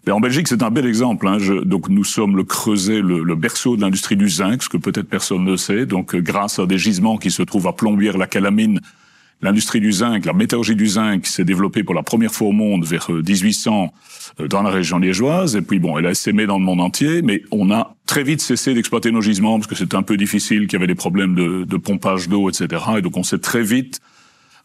mais 0.06 0.12
en 0.12 0.20
Belgique, 0.20 0.48
c'est 0.48 0.62
un 0.62 0.70
bel 0.70 0.86
exemple. 0.86 1.28
Hein. 1.28 1.38
Je, 1.38 1.54
donc, 1.54 1.88
nous 1.88 2.02
sommes 2.02 2.36
le 2.36 2.42
creuset, 2.42 3.00
le, 3.00 3.22
le 3.22 3.34
berceau 3.36 3.76
de 3.76 3.82
l'industrie 3.82 4.16
du 4.16 4.28
zinc, 4.28 4.62
ce 4.62 4.68
que 4.68 4.76
peut-être 4.76 5.08
personne 5.08 5.44
ne 5.44 5.56
sait. 5.56 5.86
Donc, 5.86 6.16
grâce 6.16 6.58
à 6.58 6.66
des 6.66 6.78
gisements 6.78 7.18
qui 7.18 7.30
se 7.30 7.42
trouvent 7.42 7.68
à 7.68 7.72
Plombières, 7.72 8.18
la 8.18 8.26
Calamine, 8.26 8.80
L'industrie 9.42 9.80
du 9.80 9.90
zinc, 9.90 10.24
la 10.24 10.32
métallurgie 10.32 10.76
du 10.76 10.86
zinc 10.86 11.26
s'est 11.26 11.44
développée 11.44 11.82
pour 11.82 11.96
la 11.96 12.04
première 12.04 12.32
fois 12.32 12.48
au 12.48 12.52
monde 12.52 12.84
vers 12.84 13.10
1800 13.10 13.92
euh, 14.38 14.44
euh, 14.44 14.48
dans 14.48 14.62
la 14.62 14.70
région 14.70 14.98
liégeoise. 14.98 15.56
Et 15.56 15.62
puis 15.62 15.80
bon, 15.80 15.98
elle 15.98 16.06
a 16.06 16.10
essaimé 16.10 16.46
dans 16.46 16.58
le 16.58 16.64
monde 16.64 16.80
entier, 16.80 17.22
mais 17.22 17.42
on 17.50 17.72
a 17.72 17.96
très 18.06 18.22
vite 18.22 18.40
cessé 18.40 18.72
d'exploiter 18.72 19.10
nos 19.10 19.20
gisements 19.20 19.58
parce 19.58 19.66
que 19.66 19.74
c'était 19.74 19.96
un 19.96 20.04
peu 20.04 20.16
difficile, 20.16 20.68
qu'il 20.68 20.74
y 20.74 20.76
avait 20.76 20.86
des 20.86 20.94
problèmes 20.94 21.34
de, 21.34 21.64
de 21.64 21.76
pompage 21.76 22.28
d'eau, 22.28 22.48
etc. 22.48 22.82
Et 22.98 23.02
donc 23.02 23.16
on 23.16 23.24
s'est 23.24 23.40
très 23.40 23.62
vite 23.62 24.00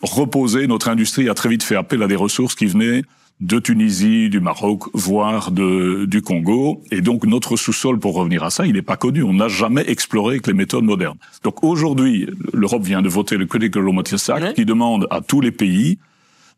reposé. 0.02 0.68
Notre 0.68 0.90
industrie 0.90 1.28
a 1.28 1.34
très 1.34 1.50
vite 1.50 1.64
fait 1.64 1.76
appel 1.76 2.04
à 2.04 2.08
des 2.08 2.16
ressources 2.16 2.54
qui 2.54 2.68
venaient 2.68 3.02
de 3.40 3.60
Tunisie, 3.60 4.30
du 4.30 4.40
Maroc, 4.40 4.84
voire 4.94 5.52
de, 5.52 6.06
du 6.06 6.22
Congo. 6.22 6.82
Et 6.92 7.02
donc 7.02 7.26
notre 7.26 7.56
sous-sol, 7.56 8.00
pour 8.00 8.16
revenir 8.16 8.44
à 8.44 8.50
ça, 8.50 8.66
il 8.66 8.74
n'est 8.74 8.82
pas 8.82 8.98
connu. 8.98 9.24
On 9.24 9.34
n'a 9.34 9.48
jamais 9.48 9.84
exploré 9.88 10.36
avec 10.36 10.48
les 10.48 10.54
méthodes 10.54 10.84
modernes. 10.84 11.18
Donc 11.44 11.64
aujourd'hui, 11.64 12.28
l'Europe 12.54 12.84
vient 12.84 13.02
de 13.02 13.10
voter 13.10 13.38
le 13.38 13.46
Critical 13.46 13.84
Raw 13.84 13.94
Materials 13.94 14.44
Act 14.44 14.56
qui 14.56 14.66
demande 14.66 15.08
à 15.12 15.22
tous 15.22 15.42
les 15.42 15.52
pays 15.52 16.00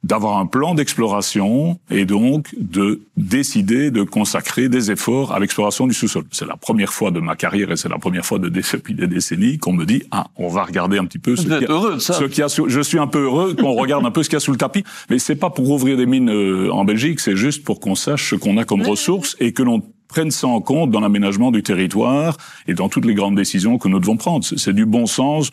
d'avoir 0.04 0.38
un 0.38 0.46
plan 0.46 0.76
d'exploration 0.76 1.78
et 1.92 2.06
donc 2.06 2.56
de 2.58 3.02
décider 3.18 3.92
de 3.92 4.04
consacrer 4.04 4.70
des 4.70 4.92
efforts 4.92 5.34
à 5.34 5.40
l'exploration 5.40 5.88
du 5.88 5.94
sous-sol. 5.94 6.24
C'est 6.32 6.48
la 6.48 6.56
première 6.56 6.94
fois 6.94 7.12
de 7.12 7.20
ma 7.20 7.36
carrière 7.36 7.72
et 7.72 7.76
c'est 7.76 7.90
la 7.90 7.98
première 7.98 8.26
fois 8.26 8.40
de, 8.40 8.48
depuis 8.50 8.94
des 8.94 9.08
décennies 9.08 9.58
qu'on 9.58 9.74
me 9.74 9.86
dit 9.86 10.04
ah 10.12 10.28
on 10.38 10.48
va 10.48 10.64
regarder 10.64 10.98
un 10.98 11.06
petit 11.06 11.20
peu 11.20 11.36
ce 11.36 11.42
qu'il 11.42 11.52
y, 11.52 12.42
a, 12.42 12.46
a 12.46 12.68
je 12.68 12.82
suis 12.82 13.00
un 13.00 13.08
peu 13.08 13.24
heureux 13.24 13.56
qu'on 13.56 13.74
regarde 13.74 14.06
un 14.06 14.12
peu 14.12 14.24
ce 14.24 14.30
qu'il 14.30 14.38
y 14.38 14.38
a 14.38 14.42
sous 14.42 14.52
le 14.52 14.58
tapis 14.58 14.84
mais 15.10 15.20
c'est 15.20 15.36
pas 15.36 15.50
pour 15.50 15.70
ouvrir 15.70 15.98
des 15.98 16.06
mines 16.06 16.30
euh, 16.30 16.72
en 16.72 16.86
Belgique 16.86 17.20
c'est 17.20 17.36
juste 17.36 17.64
pour 17.64 17.80
qu'on 17.80 17.96
sache 17.96 18.30
ce 18.30 18.36
qu'on 18.36 18.58
a 18.58 18.64
comme 18.64 18.84
ressources 18.84 19.36
et 19.40 19.52
que 19.52 19.64
l'on 19.64 19.84
prenne 20.08 20.32
ça 20.32 20.48
en 20.48 20.60
compte 20.60 20.92
dans 20.92 21.00
l'aménagement 21.00 21.52
du 21.52 21.64
territoire 21.64 22.36
et 22.68 22.74
dans 22.74 22.90
toutes 22.90 23.06
les 23.06 23.14
grandes 23.14 23.36
décisions 23.36 23.78
que 23.78 23.88
nous 23.88 24.00
devons 24.00 24.18
prendre. 24.18 24.44
C'est 24.44 24.74
du 24.74 24.86
bon 24.86 25.06
sens 25.06 25.52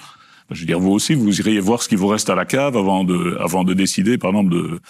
je 0.51 0.61
veux 0.61 0.67
dire, 0.67 0.79
vous 0.79 0.93
aussi, 0.93 1.15
vous 1.15 1.41
iriez 1.41 1.61
voir 1.61 1.83
ce 1.83 1.89
qui 1.89 1.97
vous 1.97 2.07
reste 2.07 2.31
à 2.31 2.35
la 2.35 2.45
cave 2.45 2.77
avant 2.77 3.05
de, 3.05 3.37
avant 3.41 3.65
de 3.65 3.75
décider, 3.75 4.19
par 4.19 4.31
exemple, 4.31 4.51
de, 4.51 4.81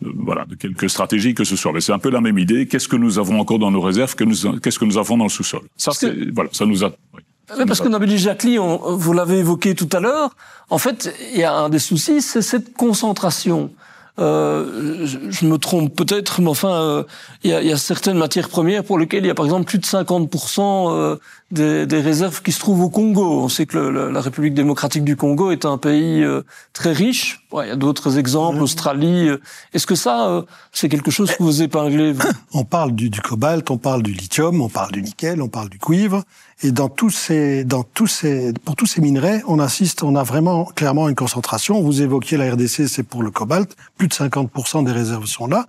voilà, 0.00 0.44
de 0.46 0.54
quelques 0.54 0.90
stratégies 0.90 1.34
que 1.34 1.44
ce 1.44 1.56
soit. 1.56 1.72
Mais 1.72 1.80
c'est 1.80 1.92
un 1.92 1.98
peu 1.98 2.10
la 2.10 2.20
même 2.20 2.38
idée. 2.38 2.66
Qu'est-ce 2.66 2.88
que 2.88 2.96
nous 2.96 3.18
avons 3.18 3.38
encore 3.40 3.58
dans 3.58 3.70
nos 3.70 3.80
réserves? 3.80 4.14
Qu'est-ce 4.14 4.78
que 4.78 4.84
nous 4.84 4.98
avons 4.98 5.16
dans 5.16 5.24
le 5.24 5.30
sous-sol? 5.30 5.62
Ça, 5.76 5.92
c'est 5.92 6.12
voilà, 6.34 6.50
ça 6.52 6.66
nous 6.66 6.84
a. 6.84 6.92
parce 7.66 7.80
que 7.80 7.88
Nabili 7.88 8.18
Jacqueline, 8.18 8.60
vous 8.60 9.12
l'avez 9.12 9.38
évoqué 9.38 9.74
tout 9.74 9.88
à 9.92 10.00
l'heure. 10.00 10.34
En 10.70 10.78
fait, 10.78 11.14
il 11.32 11.38
y 11.38 11.44
a 11.44 11.54
un 11.54 11.68
des 11.68 11.78
soucis, 11.78 12.20
c'est 12.20 12.42
cette 12.42 12.74
concentration. 12.74 13.70
Euh, 14.18 15.06
je, 15.06 15.44
me 15.44 15.58
trompe 15.58 15.94
peut-être, 15.94 16.40
mais 16.40 16.48
enfin, 16.48 16.72
euh, 16.72 17.04
il 17.44 17.50
y, 17.50 17.52
a, 17.52 17.62
y, 17.62 17.70
a, 17.70 17.76
certaines 17.76 18.16
matières 18.16 18.48
premières 18.48 18.82
pour 18.82 18.98
lesquelles 18.98 19.24
il 19.24 19.28
y 19.28 19.30
a 19.30 19.34
par 19.34 19.44
exemple 19.44 19.66
plus 19.66 19.78
de 19.78 19.84
50% 19.84 20.90
euh, 20.90 21.16
des, 21.50 21.84
des, 21.84 22.00
réserves 22.00 22.40
qui 22.40 22.52
se 22.52 22.58
trouvent 22.58 22.80
au 22.80 22.88
Congo. 22.88 23.42
On 23.42 23.50
sait 23.50 23.66
que 23.66 23.76
le, 23.76 24.10
la 24.10 24.20
République 24.22 24.54
démocratique 24.54 25.04
du 25.04 25.16
Congo 25.16 25.50
est 25.50 25.66
un 25.66 25.76
pays 25.76 26.22
euh, 26.22 26.40
très 26.72 26.92
riche. 26.92 27.44
Ouais, 27.52 27.66
il 27.66 27.68
y 27.68 27.72
a 27.72 27.76
d'autres 27.76 28.16
exemples, 28.16 28.62
Australie. 28.62 29.28
Est-ce 29.74 29.86
que 29.86 29.94
ça, 29.94 30.44
c'est 30.72 30.88
quelque 30.88 31.10
chose 31.10 31.30
que 31.32 31.42
vous 31.42 31.60
épinglez 31.62 32.12
vous? 32.12 32.26
On 32.54 32.64
parle 32.64 32.92
du, 32.92 33.10
du 33.10 33.20
cobalt, 33.20 33.70
on 33.70 33.76
parle 33.76 34.02
du 34.02 34.12
lithium, 34.12 34.62
on 34.62 34.70
parle 34.70 34.92
du 34.92 35.02
nickel, 35.02 35.42
on 35.42 35.48
parle 35.48 35.68
du 35.68 35.78
cuivre. 35.78 36.22
Et 36.62 36.72
dans 36.72 36.88
tous 36.88 37.10
ces, 37.10 37.64
dans 37.64 37.82
tous 37.82 38.06
ces, 38.06 38.54
pour 38.64 38.76
tous 38.76 38.86
ces 38.86 39.02
minerais, 39.02 39.42
on 39.46 39.58
assiste, 39.58 40.02
on 40.02 40.16
a 40.16 40.22
vraiment 40.22 40.64
clairement 40.64 41.08
une 41.08 41.14
concentration. 41.14 41.82
Vous 41.82 42.00
évoquiez 42.00 42.38
la 42.38 42.52
RDC, 42.52 42.88
c'est 42.88 43.02
pour 43.02 43.22
le 43.22 43.30
cobalt, 43.30 43.76
plus 43.98 44.08
de 44.08 44.14
50% 44.14 44.84
des 44.84 44.92
réserves 44.92 45.26
sont 45.26 45.48
là. 45.48 45.66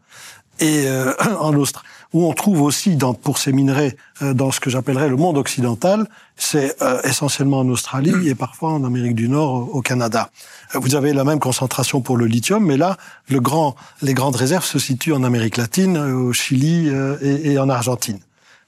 Et 0.59 0.87
euh, 0.87 1.13
en 1.41 1.53
Australie, 1.55 1.85
où 2.13 2.25
on 2.25 2.33
trouve 2.33 2.61
aussi 2.61 2.95
dans, 2.95 3.13
pour 3.13 3.37
ces 3.37 3.51
minerais 3.51 3.97
euh, 4.21 4.33
dans 4.33 4.49
ce 4.49 4.61
que 4.61 4.69
j'appellerais 4.69 5.09
le 5.09 5.17
monde 5.17 5.37
occidental, 5.37 6.07
c'est 6.37 6.81
euh, 6.81 7.01
essentiellement 7.03 7.59
en 7.59 7.67
Australie 7.67 8.29
et 8.29 8.33
parfois 8.33 8.71
en 8.71 8.85
Amérique 8.85 9.15
du 9.15 9.27
Nord, 9.27 9.75
au 9.75 9.81
Canada. 9.81 10.29
Vous 10.73 10.95
avez 10.95 11.11
la 11.11 11.25
même 11.25 11.39
concentration 11.39 11.99
pour 11.99 12.15
le 12.15 12.27
lithium, 12.27 12.65
mais 12.65 12.77
là, 12.77 12.95
le 13.27 13.41
grand, 13.41 13.75
les 14.01 14.13
grandes 14.13 14.37
réserves 14.37 14.65
se 14.65 14.79
situent 14.79 15.13
en 15.13 15.25
Amérique 15.25 15.57
latine, 15.57 15.97
au 15.97 16.31
Chili 16.31 16.89
et, 17.21 17.51
et 17.51 17.59
en 17.59 17.67
Argentine. 17.67 18.19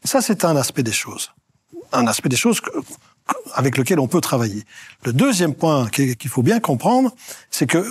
Ça, 0.03 0.21
c'est 0.21 0.43
un 0.43 0.57
aspect 0.57 0.83
des 0.83 0.91
choses 0.91 1.31
un 1.91 2.08
aspect 2.08 2.29
des 2.29 2.36
choses 2.36 2.62
avec 3.53 3.77
lequel 3.77 4.00
on 4.00 4.08
peut 4.08 4.22
travailler. 4.22 4.63
Le 5.03 5.13
deuxième 5.13 5.53
point 5.53 5.88
qu'il 5.89 6.29
faut 6.29 6.43
bien 6.43 6.60
comprendre, 6.60 7.12
c'est 7.51 7.67
que 7.67 7.86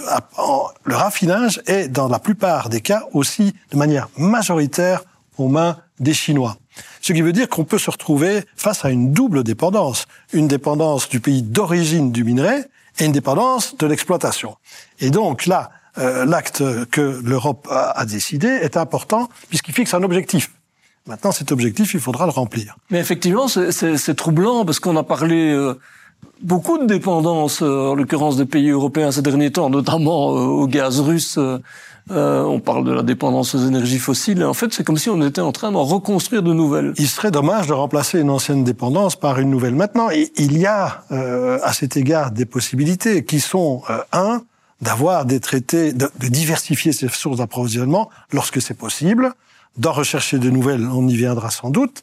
le 0.84 0.94
raffinage 0.94 1.60
est 1.66 1.88
dans 1.88 2.08
la 2.08 2.18
plupart 2.18 2.68
des 2.68 2.80
cas 2.80 3.04
aussi 3.12 3.54
de 3.70 3.76
manière 3.76 4.08
majoritaire 4.16 5.02
aux 5.36 5.48
mains 5.48 5.76
des 6.00 6.14
Chinois. 6.14 6.56
Ce 7.00 7.12
qui 7.12 7.22
veut 7.22 7.32
dire 7.32 7.48
qu'on 7.48 7.64
peut 7.64 7.78
se 7.78 7.90
retrouver 7.90 8.44
face 8.56 8.84
à 8.84 8.90
une 8.90 9.12
double 9.12 9.42
dépendance. 9.44 10.06
Une 10.32 10.48
dépendance 10.48 11.08
du 11.08 11.20
pays 11.20 11.42
d'origine 11.42 12.12
du 12.12 12.24
minerai 12.24 12.64
et 12.98 13.04
une 13.04 13.12
dépendance 13.12 13.76
de 13.76 13.86
l'exploitation. 13.86 14.56
Et 15.00 15.10
donc 15.10 15.46
là, 15.46 15.70
euh, 15.98 16.24
l'acte 16.24 16.62
que 16.90 17.20
l'Europe 17.24 17.66
a 17.70 18.04
décidé 18.06 18.48
est 18.48 18.76
important 18.76 19.28
puisqu'il 19.48 19.74
fixe 19.74 19.94
un 19.94 20.02
objectif. 20.02 20.50
Maintenant, 21.08 21.32
cet 21.32 21.52
objectif, 21.52 21.94
il 21.94 22.00
faudra 22.00 22.26
le 22.26 22.32
remplir. 22.32 22.76
Mais 22.90 22.98
effectivement, 22.98 23.48
c'est 23.48 24.14
troublant 24.14 24.66
parce 24.66 24.78
qu'on 24.78 24.94
a 24.96 25.02
parlé 25.02 25.52
euh, 25.52 25.72
beaucoup 26.42 26.76
de 26.76 26.84
dépendance, 26.84 27.62
euh, 27.62 27.88
en 27.88 27.94
l'occurrence 27.94 28.36
des 28.36 28.44
pays 28.44 28.68
européens 28.68 29.10
ces 29.10 29.22
derniers 29.22 29.50
temps, 29.50 29.70
notamment 29.70 30.36
euh, 30.36 30.40
au 30.40 30.66
gaz 30.66 31.00
russe. 31.00 31.38
on 32.10 32.60
parle 32.60 32.84
de 32.84 32.92
la 32.92 33.02
dépendance 33.02 33.54
aux 33.54 33.66
énergies 33.66 33.98
fossiles. 33.98 34.42
Et 34.42 34.44
en 34.44 34.52
fait, 34.52 34.74
c'est 34.74 34.84
comme 34.84 34.98
si 34.98 35.08
on 35.08 35.22
était 35.22 35.40
en 35.40 35.52
train 35.52 35.72
d'en 35.72 35.84
reconstruire 35.84 36.42
de 36.42 36.52
nouvelles. 36.52 36.92
Il 36.98 37.08
serait 37.08 37.30
dommage 37.30 37.66
de 37.68 37.72
remplacer 37.72 38.20
une 38.20 38.30
ancienne 38.30 38.62
dépendance 38.62 39.16
par 39.16 39.38
une 39.38 39.48
nouvelle. 39.48 39.74
Maintenant, 39.74 40.10
il 40.10 40.58
y 40.58 40.66
a 40.66 41.04
à 41.10 41.72
cet 41.72 41.96
égard 41.96 42.32
des 42.32 42.44
possibilités 42.44 43.24
qui 43.24 43.40
sont 43.40 43.82
un 44.12 44.42
d'avoir 44.80 45.24
des 45.24 45.40
traités, 45.40 45.92
de, 45.92 46.08
de 46.20 46.28
diversifier 46.28 46.92
ses 46.92 47.08
sources 47.08 47.38
d'approvisionnement 47.38 48.10
lorsque 48.32 48.62
c'est 48.62 48.76
possible 48.76 49.34
d'en 49.76 49.92
rechercher 49.92 50.38
de 50.38 50.50
nouvelles, 50.50 50.86
on 50.86 51.06
y 51.06 51.16
viendra 51.16 51.50
sans 51.50 51.70
doute, 51.70 52.02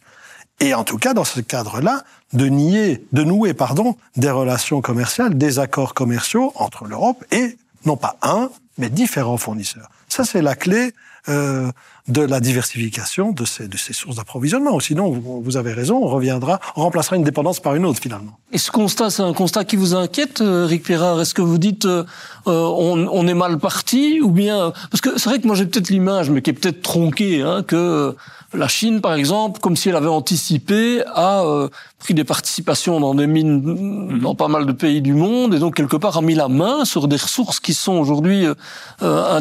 et 0.60 0.74
en 0.74 0.84
tout 0.84 0.98
cas, 0.98 1.14
dans 1.14 1.26
ce 1.26 1.42
cadre-là, 1.42 2.04
de 2.34 2.48
nouer, 2.48 3.54
pardon, 3.54 3.98
des 4.16 4.30
relations 4.30 4.82
commerciales, 4.82 5.38
des 5.38 5.60
accords 5.60 5.94
commerciaux 5.94 6.54
entre 6.56 6.86
l'Europe 6.86 7.24
et 7.32 7.58
non 7.86 7.98
pas 7.98 8.18
un, 8.22 8.50
mais 8.78 8.90
différents 8.90 9.38
fournisseurs. 9.38 9.90
Ça, 10.16 10.24
c'est 10.24 10.42
la 10.42 10.56
clé 10.56 10.94
euh, 11.28 11.70
de 12.08 12.22
la 12.22 12.40
diversification 12.40 13.34
de 13.34 13.44
ces, 13.44 13.68
de 13.68 13.76
ces 13.76 13.92
sources 13.92 14.16
d'approvisionnement. 14.16 14.80
Sinon, 14.80 15.12
vous, 15.12 15.42
vous, 15.42 15.58
avez 15.58 15.74
raison, 15.74 15.98
on 15.98 16.08
reviendra, 16.08 16.62
on 16.78 16.84
remplacera 16.84 17.18
une 17.18 17.26
dépendance 17.26 17.60
par 17.60 17.76
une 17.76 17.84
autre 17.84 18.00
finalement. 18.00 18.40
Et 18.54 18.58
ce 18.58 18.72
constat, 18.72 19.10
c'est 19.10 19.24
un 19.24 19.34
constat 19.34 19.66
qui 19.66 19.76
vous 19.76 19.94
inquiète, 19.94 20.40
euh, 20.40 20.68
Rick 20.68 20.84
Pirard 20.84 21.20
Est-ce 21.20 21.34
que 21.34 21.42
vous 21.42 21.58
dites 21.58 21.84
euh, 21.84 22.06
on, 22.46 23.10
on, 23.12 23.28
est 23.28 23.34
mal 23.34 23.58
parti 23.60 24.22
ou 24.22 24.32
bien 24.32 24.72
parce 24.90 25.02
que 25.02 25.20
c'est 25.20 25.30
vrai 25.30 25.42
que 25.42 25.48
moi 25.48 25.58
j'ai 25.58 25.66
peut-être 25.66 25.90
l'image, 25.90 26.30
mais 26.30 26.42
qui 26.42 26.52
est 26.52 26.54
peut-être 26.54 26.82
tronquée, 26.82 27.42
hein, 27.42 27.64
que 27.64 28.16
la 28.56 28.68
Chine, 28.68 29.02
par 29.02 29.14
exemple, 29.14 29.60
comme 29.60 29.76
si 29.76 29.90
elle 29.90 29.96
avait 29.96 30.08
anticipé, 30.08 31.04
a 31.14 31.44
euh, 31.44 31.70
pris 32.00 32.14
des 32.14 32.24
participations 32.24 33.00
dans 33.00 33.16
des 33.16 33.28
mines 33.28 33.62
mhm. 33.62 34.20
dans 34.20 34.36
pas 34.36 34.48
mal 34.48 34.66
de 34.66 34.72
pays 34.72 35.02
du 35.02 35.14
monde 35.14 35.54
et 35.54 35.60
donc 35.60 35.76
quelque 35.76 35.98
part 35.98 36.18
a 36.18 36.22
mis 36.22 36.36
la 36.36 36.48
main 36.48 36.86
sur 36.86 37.08
des 37.08 37.16
ressources 37.16 37.60
qui 37.60 37.74
sont 37.74 37.94
aujourd'hui 37.94 38.46
euh, 38.46 38.54
euh, 39.02 39.36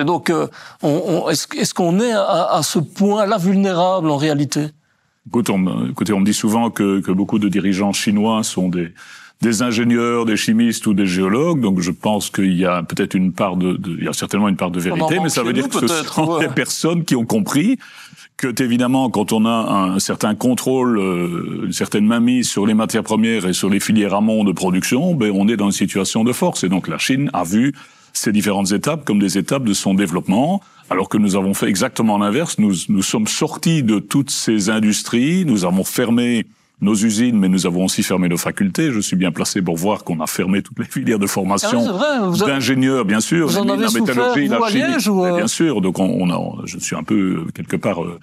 Et 0.00 0.04
donc, 0.04 0.32
on, 0.82 1.28
est-ce, 1.30 1.74
qu'on 1.74 2.00
est 2.00 2.12
à, 2.12 2.60
ce 2.62 2.78
point-là 2.78 3.38
vulnérable 3.38 4.10
en 4.10 4.16
réalité? 4.16 4.66
Écoutez 5.28 5.52
on, 5.52 5.90
écoutez, 5.90 6.12
on 6.12 6.20
me 6.20 6.24
dit 6.24 6.34
souvent 6.34 6.70
que, 6.70 7.00
que 7.00 7.12
beaucoup 7.12 7.38
de 7.38 7.48
dirigeants 7.48 7.92
chinois 7.92 8.42
sont 8.42 8.68
des 8.68 8.92
des 9.40 9.62
ingénieurs, 9.62 10.26
des 10.26 10.36
chimistes 10.36 10.86
ou 10.86 10.94
des 10.94 11.06
géologues. 11.06 11.60
Donc 11.60 11.80
je 11.80 11.90
pense 11.90 12.30
qu'il 12.30 12.54
y 12.54 12.66
a 12.66 12.82
peut-être 12.82 13.14
une 13.14 13.32
part 13.32 13.56
de, 13.56 13.72
de, 13.72 13.96
il 13.98 14.04
y 14.04 14.08
a 14.08 14.12
certainement 14.12 14.48
une 14.48 14.56
part 14.56 14.70
de 14.70 14.80
vérité, 14.80 15.18
mais 15.22 15.30
ça 15.30 15.42
veut 15.42 15.52
dire 15.52 15.68
que 15.68 15.86
ce 15.86 16.04
sont 16.04 16.38
des 16.38 16.48
personnes 16.48 17.04
qui 17.04 17.16
ont 17.16 17.24
compris 17.24 17.78
que 18.36 18.62
évidemment, 18.62 19.10
quand 19.10 19.32
on 19.32 19.44
a 19.44 19.50
un 19.50 19.98
certain 19.98 20.34
contrôle, 20.34 20.98
euh, 20.98 21.64
une 21.66 21.72
certaine 21.72 22.06
mainmise 22.06 22.48
sur 22.48 22.66
les 22.66 22.74
matières 22.74 23.02
premières 23.02 23.46
et 23.46 23.52
sur 23.52 23.68
les 23.68 23.80
filières 23.80 24.14
amont 24.14 24.44
de 24.44 24.52
production, 24.52 25.14
ben 25.14 25.30
on 25.34 25.46
est 25.48 25.56
dans 25.56 25.66
une 25.66 25.72
situation 25.72 26.24
de 26.24 26.32
force. 26.32 26.64
Et 26.64 26.68
donc 26.68 26.88
la 26.88 26.98
Chine 26.98 27.30
a 27.32 27.44
vu 27.44 27.74
ces 28.12 28.32
différentes 28.32 28.72
étapes 28.72 29.04
comme 29.04 29.18
des 29.18 29.38
étapes 29.38 29.64
de 29.64 29.72
son 29.72 29.94
développement, 29.94 30.60
alors 30.90 31.08
que 31.08 31.18
nous 31.18 31.36
avons 31.36 31.54
fait 31.54 31.68
exactement 31.68 32.18
l'inverse. 32.18 32.58
Nous, 32.58 32.74
nous 32.88 33.02
sommes 33.02 33.26
sortis 33.26 33.82
de 33.82 33.98
toutes 33.98 34.30
ces 34.30 34.70
industries, 34.70 35.44
nous 35.44 35.64
avons 35.64 35.84
fermé 35.84 36.46
nos 36.80 36.94
usines, 36.94 37.38
mais 37.38 37.48
nous 37.48 37.66
avons 37.66 37.84
aussi 37.84 38.02
fermé 38.02 38.28
nos 38.28 38.38
facultés. 38.38 38.90
Je 38.90 39.00
suis 39.00 39.16
bien 39.16 39.32
placé 39.32 39.60
pour 39.60 39.76
voir 39.76 40.02
qu'on 40.02 40.20
a 40.20 40.26
fermé 40.26 40.62
toutes 40.62 40.78
les 40.78 40.86
filières 40.86 41.18
de 41.18 41.26
formation 41.26 41.82
ah 42.00 42.30
d'ingénieurs, 42.46 43.04
bien 43.04 43.20
sûr, 43.20 43.48
vous 43.48 43.58
en 43.58 43.68
avez 43.68 43.84
la 43.84 43.90
métallurgie, 43.90 44.48
la 44.48 44.60
chimie, 44.68 45.24
euh 45.24 45.36
bien 45.36 45.46
sûr. 45.46 45.80
Donc 45.80 45.98
on, 45.98 46.04
on, 46.04 46.30
a, 46.30 46.66
je 46.66 46.78
suis 46.78 46.96
un 46.96 47.02
peu 47.02 47.44
quelque 47.54 47.76
part 47.76 48.02
euh, 48.02 48.18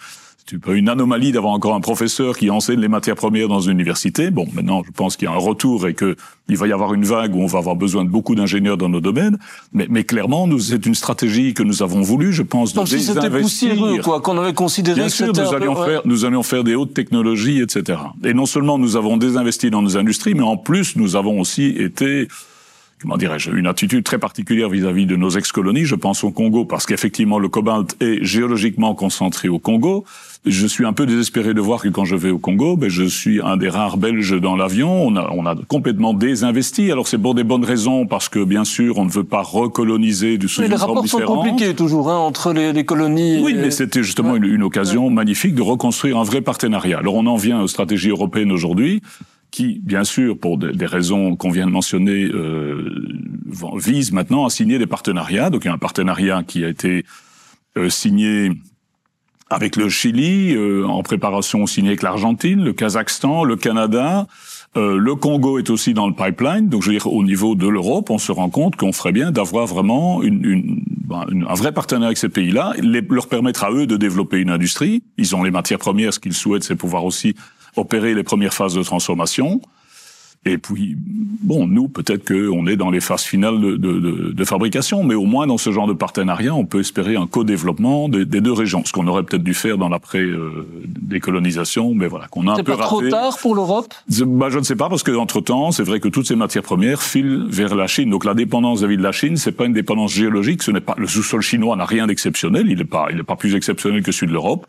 c'est 0.49 0.59
pas 0.59 0.73
une 0.73 0.87
anomalie 0.87 1.33
d'avoir 1.33 1.53
encore 1.53 1.75
un 1.75 1.81
professeur 1.81 2.37
qui 2.37 2.49
enseigne 2.49 2.79
les 2.79 2.87
matières 2.87 3.15
premières 3.15 3.49
dans 3.49 3.59
une 3.59 3.73
université. 3.73 4.31
Bon, 4.31 4.47
maintenant, 4.53 4.81
je 4.85 4.91
pense 4.91 5.17
qu'il 5.17 5.27
y 5.27 5.31
a 5.31 5.33
un 5.33 5.37
retour 5.37 5.87
et 5.87 5.93
que 5.93 6.15
il 6.47 6.55
va 6.55 6.67
y 6.67 6.71
avoir 6.71 6.93
une 6.93 7.03
vague 7.03 7.35
où 7.35 7.41
on 7.41 7.47
va 7.47 7.59
avoir 7.59 7.75
besoin 7.75 8.05
de 8.05 8.09
beaucoup 8.09 8.33
d'ingénieurs 8.33 8.77
dans 8.77 8.87
nos 8.87 9.01
domaines. 9.01 9.37
Mais, 9.73 9.87
mais 9.89 10.05
clairement, 10.05 10.47
c'est 10.59 10.85
une 10.85 10.95
stratégie 10.95 11.53
que 11.53 11.63
nous 11.63 11.83
avons 11.83 12.01
voulu, 12.01 12.31
je 12.31 12.43
pense, 12.43 12.71
de 12.71 12.77
Comme 12.77 12.87
si 12.87 13.01
c'était 13.01 13.29
poussiéreux, 13.29 13.97
quoi, 14.01 14.21
qu'on 14.21 14.37
avait 14.37 14.53
considéré 14.53 15.01
Bien 15.01 15.09
sûr, 15.09 15.33
nous 15.33 15.53
allions 15.53 15.75
faire, 15.75 16.01
nous 16.05 16.23
allions 16.23 16.43
faire 16.43 16.63
des 16.63 16.75
hautes 16.75 16.93
technologies, 16.93 17.59
etc. 17.59 17.99
Et 18.23 18.33
non 18.33 18.45
seulement 18.45 18.77
nous 18.77 18.95
avons 18.95 19.17
désinvesti 19.17 19.69
dans 19.69 19.81
nos 19.81 19.97
industries, 19.97 20.33
mais 20.33 20.43
en 20.43 20.55
plus, 20.55 20.95
nous 20.95 21.17
avons 21.17 21.41
aussi 21.41 21.65
été 21.65 22.29
comment 23.01 23.17
dirais-je, 23.17 23.51
une 23.51 23.67
attitude 23.67 24.03
très 24.03 24.17
particulière 24.17 24.69
vis-à-vis 24.69 25.05
de 25.05 25.15
nos 25.15 25.29
ex-colonies. 25.29 25.85
Je 25.85 25.95
pense 25.95 26.23
au 26.23 26.31
Congo 26.31 26.65
parce 26.65 26.85
qu'effectivement 26.85 27.37
le 27.37 27.47
cobalt 27.47 27.95
est 28.01 28.23
géologiquement 28.23 28.95
concentré 28.95 29.49
au 29.49 29.59
Congo. 29.59 30.03
Je 30.45 30.65
suis 30.65 30.85
un 30.85 30.93
peu 30.93 31.05
désespéré 31.05 31.53
de 31.53 31.61
voir 31.61 31.81
que 31.81 31.89
quand 31.89 32.05
je 32.05 32.15
vais 32.15 32.31
au 32.31 32.39
Congo, 32.39 32.77
ben, 32.77 32.89
je 32.89 33.03
suis 33.03 33.41
un 33.41 33.57
des 33.57 33.69
rares 33.69 33.97
Belges 33.97 34.39
dans 34.39 34.55
l'avion. 34.55 35.05
On 35.05 35.15
a, 35.15 35.29
on 35.31 35.45
a 35.45 35.55
complètement 35.67 36.13
désinvesti. 36.13 36.91
Alors 36.91 37.07
c'est 37.07 37.17
pour 37.17 37.35
des 37.35 37.43
bonnes 37.43 37.65
raisons 37.65 38.07
parce 38.07 38.29
que 38.29 38.43
bien 38.43 38.63
sûr 38.63 38.97
on 38.97 39.05
ne 39.05 39.11
veut 39.11 39.23
pas 39.23 39.41
recoloniser 39.41 40.37
du 40.37 40.47
sous 40.47 40.61
Les 40.61 40.75
rapports 40.75 41.07
sont 41.07 41.19
compliqués 41.19 41.75
toujours 41.75 42.09
hein, 42.09 42.17
entre 42.17 42.53
les, 42.53 42.73
les, 42.73 42.85
colonies. 42.85 43.41
Oui, 43.43 43.53
mais 43.55 43.71
c'était 43.71 44.01
justement 44.01 44.35
une, 44.35 44.45
une, 44.45 44.63
occasion 44.63 45.09
magnifique 45.09 45.53
de 45.53 45.61
reconstruire 45.61 46.17
un 46.17 46.23
vrai 46.23 46.41
partenariat. 46.41 46.97
Alors 46.99 47.15
on 47.15 47.25
en 47.27 47.35
vient 47.35 47.61
aux 47.61 47.67
stratégies 47.67 48.09
européennes 48.09 48.51
aujourd'hui 48.51 49.01
qui, 49.51 49.79
bien 49.83 50.03
sûr, 50.03 50.37
pour 50.37 50.57
des 50.57 50.85
raisons 50.85 51.35
qu'on 51.35 51.49
vient 51.49 51.65
de 51.65 51.71
mentionner, 51.71 52.25
euh, 52.25 52.89
vise 53.77 54.11
maintenant 54.11 54.45
à 54.45 54.49
signer 54.49 54.77
des 54.77 54.87
partenariats. 54.87 55.49
Donc 55.49 55.63
il 55.63 55.67
y 55.67 55.71
a 55.71 55.73
un 55.73 55.77
partenariat 55.77 56.43
qui 56.43 56.63
a 56.63 56.67
été 56.67 57.05
euh, 57.77 57.89
signé 57.89 58.51
avec 59.49 59.77
le 59.77 59.87
Chili, 59.89 60.53
euh, 60.53 60.85
en 60.85 61.01
préparation 61.03 61.65
signé 61.65 61.89
avec 61.89 62.01
l'Argentine, 62.01 62.63
le 62.63 62.73
Kazakhstan, 62.73 63.43
le 63.43 63.55
Canada. 63.55 64.27
Euh, 64.75 64.97
le 64.97 65.15
Congo 65.15 65.57
est 65.57 65.69
aussi 65.69 65.93
dans 65.93 66.07
le 66.07 66.13
pipeline. 66.13 66.67
Donc 66.67 66.83
je 66.83 66.87
veux 66.87 66.93
dire, 66.93 67.07
au 67.07 67.23
niveau 67.23 67.55
de 67.55 67.67
l'Europe, 67.67 68.09
on 68.09 68.17
se 68.17 68.31
rend 68.31 68.49
compte 68.49 68.75
qu'on 68.75 68.91
ferait 68.91 69.13
bien 69.13 69.31
d'avoir 69.31 69.65
vraiment 69.65 70.21
une, 70.21 70.43
une, 70.43 70.83
ben, 71.05 71.25
un 71.47 71.53
vrai 71.53 71.71
partenaire 71.71 72.07
avec 72.07 72.17
ces 72.17 72.29
pays-là, 72.29 72.73
leur 72.81 73.27
permettre 73.27 73.63
à 73.63 73.71
eux 73.71 73.87
de 73.87 73.95
développer 73.95 74.39
une 74.39 74.49
industrie. 74.49 75.03
Ils 75.17 75.35
ont 75.35 75.43
les 75.43 75.51
matières 75.51 75.79
premières. 75.79 76.13
Ce 76.13 76.19
qu'ils 76.19 76.33
souhaitent, 76.33 76.63
c'est 76.63 76.75
pouvoir 76.75 77.05
aussi 77.05 77.33
opérer 77.77 78.13
les 78.13 78.23
premières 78.23 78.53
phases 78.53 78.73
de 78.73 78.83
transformation. 78.83 79.61
Et 80.45 80.57
puis, 80.57 80.95
bon, 80.97 81.67
nous, 81.67 81.89
peut-être 81.89 82.25
qu'on 82.25 82.67
est 82.67 82.77
dans 82.77 82.89
les 82.89 83.01
phases 83.01 83.23
finales 83.23 83.59
de, 83.59 83.75
de, 83.75 84.31
de, 84.31 84.45
fabrication, 84.45 85.03
mais 85.03 85.15
au 85.15 85.25
moins 85.25 85.45
dans 85.45 85.57
ce 85.57 85.71
genre 85.71 85.87
de 85.87 85.93
partenariat, 85.93 86.55
on 86.55 86.63
peut 86.63 86.79
espérer 86.79 87.17
un 87.17 87.27
co-développement 87.27 88.07
des, 88.07 88.23
des, 88.23 88.39
deux 88.39 88.53
régions, 88.53 88.81
ce 88.85 88.93
qu'on 88.93 89.07
aurait 89.07 89.23
peut-être 89.23 89.43
dû 89.43 89.53
faire 89.53 89.77
dans 89.77 89.89
l'après-décolonisation, 89.89 91.93
mais 91.93 92.07
voilà, 92.07 92.27
qu'on 92.27 92.47
a 92.47 92.53
un 92.53 92.63
peu 92.63 92.71
raté. 92.71 92.71
C'est 92.71 92.77
pas 92.77 92.85
trop 92.85 93.09
tard 93.09 93.37
pour 93.39 93.55
l'Europe? 93.55 93.93
Bah, 94.25 94.47
Je 94.49 94.59
ne 94.59 94.63
sais 94.63 94.77
pas, 94.77 94.87
parce 94.87 95.03
que 95.03 95.11
entre-temps, 95.11 95.71
c'est 95.71 95.83
vrai 95.83 95.99
que 95.99 96.07
toutes 96.07 96.27
ces 96.27 96.37
matières 96.37 96.63
premières 96.63 97.01
filent 97.01 97.45
vers 97.49 97.75
la 97.75 97.87
Chine. 97.87 98.09
Donc 98.09 98.23
la 98.23 98.33
dépendance 98.33 98.79
vis-à-vis 98.79 98.97
de 98.97 99.03
la 99.03 99.11
Chine, 99.11 99.35
c'est 99.35 99.51
pas 99.51 99.65
une 99.65 99.73
dépendance 99.73 100.13
géologique, 100.13 100.63
ce 100.63 100.71
n'est 100.71 100.79
pas 100.79 100.95
le 100.97 101.07
sous-sol 101.07 101.41
chinois 101.41 101.75
n'a 101.75 101.85
rien 101.85 102.07
d'exceptionnel, 102.07 102.67
il 102.69 102.77
n'est 102.77 102.85
pas, 102.85 103.07
il 103.09 103.17
n'est 103.17 103.23
pas 103.23 103.35
plus 103.35 103.53
exceptionnel 103.55 104.01
que 104.01 104.13
celui 104.13 104.27
de 104.27 104.33
l'Europe. 104.33 104.65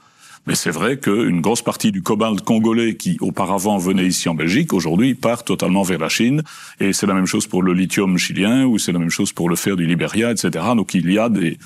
Mais 0.48 0.54
c'est 0.54 0.70
vrai 0.70 0.96
qu'une 0.96 1.42
grosse 1.42 1.60
partie 1.60 1.92
du 1.92 2.00
cobalt 2.00 2.40
congolais 2.40 2.96
qui 2.96 3.18
auparavant 3.20 3.76
venait 3.76 4.06
ici 4.06 4.30
en 4.30 4.34
Belgique, 4.34 4.72
aujourd'hui 4.72 5.14
part 5.14 5.44
totalement 5.44 5.82
vers 5.82 5.98
la 5.98 6.08
Chine. 6.08 6.42
Et 6.80 6.94
c'est 6.94 7.06
la 7.06 7.12
même 7.12 7.26
chose 7.26 7.46
pour 7.46 7.62
le 7.62 7.74
lithium 7.74 8.16
chilien 8.16 8.64
ou 8.64 8.78
c'est 8.78 8.92
la 8.92 8.98
même 8.98 9.10
chose 9.10 9.30
pour 9.34 9.50
le 9.50 9.56
fer 9.56 9.76
du 9.76 9.84
Liberia, 9.84 10.30
etc. 10.30 10.64
Donc 10.74 10.94
il 10.94 11.12
y 11.12 11.18
a 11.18 11.28
des, 11.28 11.58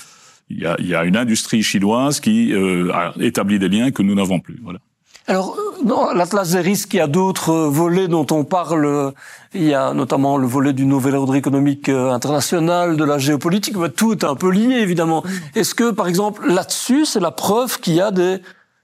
il 0.51 0.59
y 0.59 0.67
a, 0.67 0.75
il 0.81 0.89
y 0.89 0.97
a 0.97 1.05
une 1.05 1.17
industrie 1.17 1.62
chinoise 1.62 2.19
qui 2.19 2.53
euh, 2.53 2.91
a 2.93 3.15
établi 3.21 3.61
des 3.61 3.69
liens 3.69 3.93
que 3.93 4.03
nous 4.03 4.17
n'avons 4.17 4.41
plus. 4.41 4.59
Voilà. 4.65 4.81
Alors, 5.29 5.57
dans 5.85 6.12
l'Atlas 6.12 6.51
des 6.51 6.61
risques, 6.61 6.93
il 6.95 6.97
y 6.97 7.01
a 7.01 7.07
d'autres 7.07 7.55
volets 7.55 8.09
dont 8.09 8.27
on 8.33 8.43
parle. 8.43 9.12
Il 9.55 9.62
y 9.62 9.75
a 9.75 9.95
notamment 9.95 10.39
le 10.39 10.49
volet 10.49 10.73
du 10.73 10.87
nouvel 10.87 11.15
ordre 11.15 11.37
économique 11.37 11.89
euh, 11.89 12.11
international, 12.11 12.97
de 12.97 13.05
la 13.05 13.19
géopolitique. 13.19 13.77
Tout 13.95 14.12
est 14.12 14.25
un 14.25 14.35
peu 14.35 14.51
lié, 14.51 14.79
évidemment. 14.81 15.23
Est-ce 15.55 15.77
que, 15.77 15.93
par 15.93 16.09
exemple, 16.09 16.49
là-dessus, 16.49 17.07
c'est 17.07 17.21
la 17.21 17.31
preuve 17.31 17.79
qu'il 17.79 17.95
y 17.95 18.01
a 18.01 18.11
des 18.11 18.41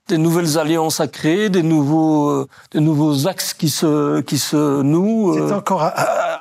des 0.08 0.18
nouvelles 0.18 0.58
alliances 0.58 1.00
à 1.00 1.06
créer, 1.06 1.50
des 1.50 1.62
nouveaux, 1.62 2.30
euh, 2.30 2.48
des 2.72 2.80
nouveaux 2.80 3.28
axes 3.28 3.52
qui 3.54 3.68
se, 3.68 4.20
qui 4.22 4.38
se 4.38 4.82
nouent. 4.82 5.34
C'est 5.34 5.52
euh. 5.52 5.56
encore 5.56 5.92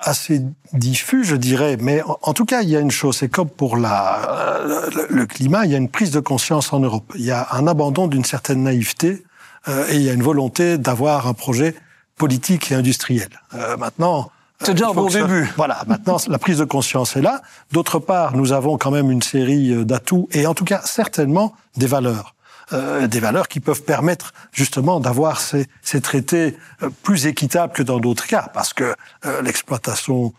assez 0.02 0.42
diffus, 0.74 1.26
je 1.26 1.36
dirais, 1.36 1.78
mais 1.80 2.02
en, 2.22 2.34
tout 2.34 2.46
cas, 2.46 2.62
il 2.62 2.70
y 2.70 2.78
a 2.78 2.80
une 2.80 2.92
chose, 2.92 3.18
c'est 3.18 3.30
comme 3.30 3.50
pour 3.50 3.78
la, 3.78 4.62
le, 5.10 5.26
climat, 5.26 5.66
il 5.66 5.72
y 5.72 5.76
a 5.76 5.78
une 5.78 5.90
prise 5.90 6.12
de 6.12 6.20
conscience 6.20 6.72
en 6.72 6.80
Europe. 6.80 7.12
Il 7.16 7.26
y 7.26 7.32
a 7.32 7.48
un 7.52 7.68
abandon 7.68 8.08
d'une 8.08 8.26
certaine 8.26 8.64
naïveté 8.64 9.24
euh, 9.68 9.86
et 9.90 9.96
il 9.96 10.02
y 10.02 10.10
a 10.10 10.14
une 10.14 10.24
volonté 10.24 10.78
d'avoir 10.78 11.28
un 11.28 11.34
projet 11.34 11.76
politique 12.16 12.72
et 12.72 12.76
industriel. 12.76 13.30
maintenant, 13.78 14.32
c'est 14.64 14.74
déjà 14.74 14.90
un 14.90 14.94
bon 14.94 15.08
début. 15.08 15.48
Voilà, 15.58 15.84
maintenant 15.86 16.18
la 16.28 16.40
prise 16.40 16.58
de 16.58 16.66
conscience 16.66 17.16
est 17.16 17.22
là. 17.22 17.42
D'autre 17.72 18.00
part, 18.00 18.36
nous 18.36 18.54
avons 18.54 18.78
quand 18.78 18.90
même 18.90 19.12
une 19.12 19.22
série 19.22 19.86
d'atouts 19.86 20.28
et 20.32 20.48
en 20.48 20.56
tout 20.56 20.66
cas 20.66 20.82
certainement 20.84 21.54
des 21.76 21.86
valeurs. 21.86 22.34
Euh, 22.74 23.08
des 23.08 23.22
valeurs 23.22 23.48
qui 23.48 23.62
peuvent 23.62 23.84
permettre 23.84 24.34
justement 24.52 25.00
d'avoir 25.00 25.40
ces, 25.40 25.68
ces, 25.82 26.02
traités 26.02 26.58
euh, 26.84 26.90
plus 27.02 27.26
équitables 27.26 27.72
que 27.72 27.82
dans 27.82 27.98
d'autres 27.98 28.28
cas, 28.28 28.50
parce 28.54 28.74
que 28.74 28.94
euh, 29.26 29.42
l'exploitation 29.42 30.34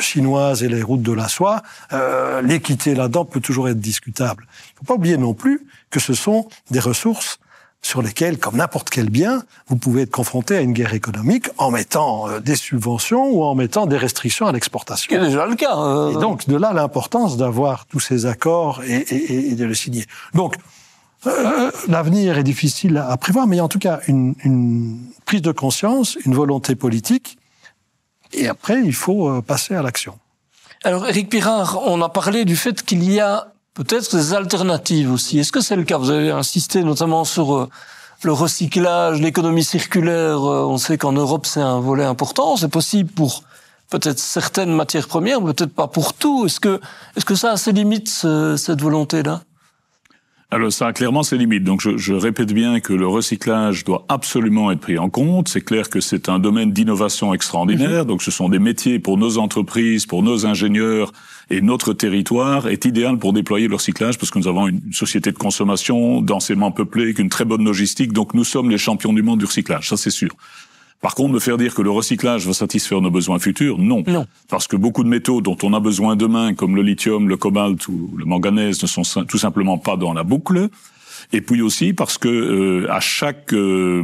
chinoise 0.00 0.64
et 0.64 0.68
les 0.68 0.82
routes 0.82 1.02
de 1.02 1.12
la 1.12 1.28
soie, 1.28 1.62
l'équité 2.42 2.96
là-dedans 2.96 3.24
peut 3.24 3.38
toujours 3.38 3.68
être 3.68 3.78
discutable. 3.78 4.48
Il 4.48 4.72
ne 4.72 4.78
faut 4.78 4.84
pas 4.84 4.94
oublier 4.94 5.16
non 5.16 5.32
plus 5.32 5.64
que 5.90 6.00
ce 6.00 6.12
sont 6.12 6.48
des 6.72 6.80
ressources 6.80 7.38
sur 7.80 8.02
lesquelles, 8.02 8.38
comme 8.38 8.56
n'importe 8.56 8.90
quel 8.90 9.10
bien, 9.10 9.44
vous 9.68 9.76
pouvez 9.76 10.02
être 10.02 10.10
confronté 10.10 10.56
à 10.56 10.60
une 10.60 10.72
guerre 10.72 10.92
économique 10.92 11.50
en 11.56 11.70
mettant 11.70 12.40
des 12.40 12.56
subventions 12.56 13.28
ou 13.30 13.44
en 13.44 13.54
mettant 13.54 13.86
des 13.86 13.96
restrictions 13.96 14.48
à 14.48 14.52
l'exportation. 14.52 15.08
C'est 15.08 15.24
déjà 15.24 15.46
le 15.46 15.54
cas. 15.54 16.10
Et 16.10 16.20
donc, 16.20 16.48
de 16.48 16.56
là 16.56 16.72
l'importance 16.72 17.36
d'avoir 17.36 17.86
tous 17.86 18.00
ces 18.00 18.26
accords 18.26 18.82
et, 18.82 18.96
et, 18.96 19.50
et 19.50 19.54
de 19.54 19.64
les 19.64 19.76
signer. 19.76 20.04
Donc, 20.34 20.56
euh, 21.26 21.70
l'avenir 21.88 22.38
est 22.38 22.44
difficile 22.44 22.96
à 22.98 23.16
prévoir, 23.16 23.46
mais 23.46 23.56
il 23.56 23.58
y 23.58 23.60
a 23.60 23.64
en 23.64 23.68
tout 23.68 23.78
cas 23.78 24.00
une, 24.08 24.34
une, 24.44 24.98
prise 25.24 25.42
de 25.42 25.52
conscience, 25.52 26.16
une 26.24 26.34
volonté 26.34 26.74
politique, 26.74 27.38
et 28.32 28.48
après, 28.48 28.82
il 28.84 28.92
faut 28.92 29.28
euh, 29.28 29.40
passer 29.40 29.74
à 29.74 29.82
l'action. 29.82 30.18
Alors, 30.82 31.06
Eric 31.06 31.30
Pirard, 31.30 31.80
on 31.86 32.02
a 32.02 32.08
parlé 32.08 32.44
du 32.44 32.56
fait 32.56 32.82
qu'il 32.82 33.10
y 33.10 33.20
a 33.20 33.52
peut-être 33.72 34.16
des 34.16 34.34
alternatives 34.34 35.10
aussi. 35.10 35.38
Est-ce 35.38 35.52
que 35.52 35.60
c'est 35.60 35.76
le 35.76 35.84
cas? 35.84 35.96
Vous 35.96 36.10
avez 36.10 36.30
insisté 36.30 36.82
notamment 36.84 37.24
sur 37.24 37.54
euh, 37.54 37.70
le 38.22 38.32
recyclage, 38.32 39.20
l'économie 39.20 39.64
circulaire. 39.64 40.42
On 40.42 40.76
sait 40.76 40.98
qu'en 40.98 41.12
Europe, 41.12 41.46
c'est 41.46 41.60
un 41.60 41.80
volet 41.80 42.04
important. 42.04 42.56
C'est 42.56 42.68
possible 42.68 43.10
pour 43.10 43.44
peut-être 43.88 44.18
certaines 44.18 44.74
matières 44.74 45.08
premières, 45.08 45.40
peut-être 45.42 45.74
pas 45.74 45.86
pour 45.86 46.12
tout. 46.12 46.46
Est-ce 46.46 46.60
que, 46.60 46.80
est-ce 47.16 47.24
que 47.24 47.34
ça 47.34 47.52
a 47.52 47.56
ses 47.56 47.72
limites, 47.72 48.08
cette 48.08 48.82
volonté-là? 48.82 49.42
Alors 50.50 50.72
ça 50.72 50.86
a 50.88 50.92
clairement 50.92 51.22
ses 51.22 51.36
limites. 51.36 51.64
Donc 51.64 51.80
je, 51.80 51.96
je, 51.96 52.12
répète 52.12 52.52
bien 52.52 52.78
que 52.78 52.92
le 52.92 53.06
recyclage 53.08 53.82
doit 53.84 54.04
absolument 54.08 54.70
être 54.70 54.80
pris 54.80 54.98
en 54.98 55.08
compte. 55.08 55.48
C'est 55.48 55.62
clair 55.62 55.88
que 55.88 56.00
c'est 56.00 56.28
un 56.28 56.38
domaine 56.38 56.70
d'innovation 56.70 57.34
extraordinaire. 57.34 58.02
Mhm. 58.02 58.08
Donc 58.08 58.22
ce 58.22 58.30
sont 58.30 58.48
des 58.48 58.58
métiers 58.58 58.98
pour 58.98 59.18
nos 59.18 59.38
entreprises, 59.38 60.06
pour 60.06 60.22
nos 60.22 60.46
ingénieurs 60.46 61.12
et 61.50 61.60
notre 61.60 61.92
territoire 61.92 62.68
est 62.68 62.84
idéal 62.84 63.18
pour 63.18 63.32
déployer 63.32 63.68
le 63.68 63.74
recyclage 63.74 64.18
parce 64.18 64.30
que 64.30 64.38
nous 64.38 64.48
avons 64.48 64.68
une 64.68 64.92
société 64.92 65.32
de 65.32 65.38
consommation 65.38 66.20
densément 66.20 66.70
peuplée, 66.70 67.04
avec 67.04 67.18
une 67.18 67.30
très 67.30 67.44
bonne 67.44 67.64
logistique. 67.64 68.12
Donc 68.12 68.34
nous 68.34 68.44
sommes 68.44 68.70
les 68.70 68.78
champions 68.78 69.12
du 69.12 69.22
monde 69.22 69.40
du 69.40 69.46
recyclage. 69.46 69.88
Ça 69.88 69.96
c'est 69.96 70.10
sûr. 70.10 70.30
Par 71.04 71.14
contre, 71.14 71.34
me 71.34 71.38
faire 71.38 71.58
dire 71.58 71.74
que 71.74 71.82
le 71.82 71.90
recyclage 71.90 72.46
va 72.46 72.54
satisfaire 72.54 73.02
nos 73.02 73.10
besoins 73.10 73.38
futurs, 73.38 73.76
non. 73.76 74.02
non. 74.06 74.26
Parce 74.48 74.66
que 74.66 74.74
beaucoup 74.74 75.04
de 75.04 75.08
métaux 75.10 75.42
dont 75.42 75.58
on 75.62 75.74
a 75.74 75.78
besoin 75.78 76.16
demain, 76.16 76.54
comme 76.54 76.74
le 76.76 76.80
lithium, 76.80 77.28
le 77.28 77.36
cobalt 77.36 77.86
ou 77.88 78.14
le 78.16 78.24
manganèse, 78.24 78.80
ne 78.82 78.86
sont 78.86 79.02
tout 79.26 79.36
simplement 79.36 79.76
pas 79.76 79.98
dans 79.98 80.14
la 80.14 80.22
boucle. 80.22 80.70
Et 81.34 81.42
puis 81.42 81.60
aussi 81.60 81.92
parce 81.92 82.16
que 82.16 82.28
euh, 82.28 82.90
à 82.90 83.00
chaque 83.00 83.52
euh, 83.52 84.02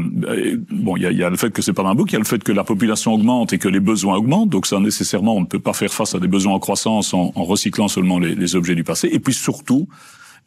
bon, 0.71 0.99
il 0.99 1.05
y 1.05 1.07
a, 1.07 1.11
y 1.11 1.23
a, 1.23 1.31
le 1.31 1.39
fait 1.39 1.51
que 1.51 1.63
c'est 1.63 1.73
pas 1.73 1.85
dans 1.85 1.89
la 1.89 1.95
boucle, 1.95 2.11
il 2.11 2.13
y 2.13 2.17
a 2.17 2.19
le 2.19 2.27
fait 2.27 2.45
que 2.45 2.53
la 2.53 2.65
population 2.65 3.15
augmente 3.15 3.55
et 3.55 3.59
que 3.59 3.69
les 3.69 3.81
besoins 3.81 4.17
augmentent. 4.17 4.51
Donc 4.51 4.67
ça 4.67 4.79
nécessairement, 4.79 5.35
on 5.35 5.41
ne 5.41 5.47
peut 5.47 5.59
pas 5.59 5.73
faire 5.73 5.95
face 5.95 6.15
à 6.15 6.19
des 6.19 6.29
besoins 6.29 6.53
en 6.53 6.59
croissance 6.59 7.15
en, 7.15 7.33
en 7.35 7.45
recyclant 7.45 7.89
seulement 7.89 8.19
les, 8.19 8.35
les, 8.35 8.57
objets 8.57 8.75
du 8.75 8.85
passé. 8.85 9.09
Et 9.11 9.21
puis 9.21 9.33
surtout, 9.33 9.89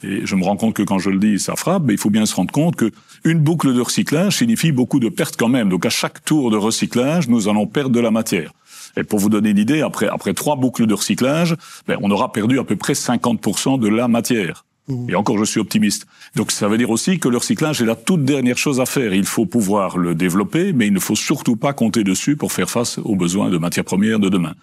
et 0.02 0.26
je 0.26 0.36
me 0.36 0.44
rends 0.44 0.58
compte 0.58 0.74
que 0.74 0.84
quand 0.84 1.00
je 1.00 1.10
le 1.10 1.20
dis, 1.20 1.40
ça 1.40 1.56
frappe, 1.56 1.84
mais 1.86 1.94
il 1.94 2.00
faut 2.00 2.10
bien 2.10 2.26
se 2.26 2.36
rendre 2.36 2.52
compte 2.52 2.76
que 2.76 2.92
une 3.24 3.40
boucle 3.40 3.74
de 3.74 3.82
recyclage 3.82 4.38
signifie 4.38 4.72
beaucoup 4.72 5.00
de 5.00 5.10
pertes 5.10 5.38
quand 5.38 5.50
même. 5.50 5.70
Donc 5.70 5.86
à 5.86 5.90
chaque 5.90 6.24
tour 6.26 6.52
de 6.52 6.58
recyclage, 6.58 7.28
nous 7.30 7.48
allons 7.48 7.68
perdre 7.68 7.92
de 7.92 8.00
la 8.00 8.12
matière. 8.12 8.52
Et 8.98 9.04
pour 9.04 9.20
vous 9.20 9.30
donner 9.30 9.52
une 9.52 9.58
idée, 9.58 9.82
après, 9.82 10.08
après 10.08 10.34
trois 10.34 10.56
boucles 10.56 10.86
de 10.86 10.94
recyclage, 10.94 11.56
ben, 11.88 11.98
on 12.02 12.12
aura 12.12 12.32
perdu 12.32 12.60
à 12.60 12.64
peu 12.64 12.76
près 12.76 12.94
50% 12.94 13.80
de 13.80 13.88
la 13.88 14.08
matière. 14.08 14.66
Mmh. 14.88 15.10
Et 15.10 15.16
encore, 15.16 15.38
je 15.38 15.46
suis 15.46 15.60
optimiste. 15.60 16.06
Donc, 16.36 16.52
ça 16.52 16.68
veut 16.68 16.78
dire 16.78 16.90
aussi 16.90 17.18
que 17.18 17.30
le 17.30 17.38
recyclage 17.38 17.82
est 17.82 17.86
la 17.86 17.96
toute 17.96 18.26
dernière 18.26 18.58
chose 18.58 18.82
à 18.82 18.86
faire. 18.86 19.14
Il 19.14 19.26
faut 19.26 19.46
pouvoir 19.46 19.98
le 19.98 20.14
développer, 20.14 20.74
mais 20.74 20.88
il 20.88 20.94
ne 20.94 21.00
faut 21.00 21.16
surtout 21.16 21.56
pas 21.56 21.74
compter 21.74 22.04
dessus 22.04 22.36
pour 22.36 22.52
faire 22.52 22.70
face 22.70 22.98
aux 22.98 23.16
besoins 23.16 23.50
de 23.50 23.58
matières 23.58 23.86
premières 23.86 24.20
de 24.20 24.30
demain. 24.30 24.54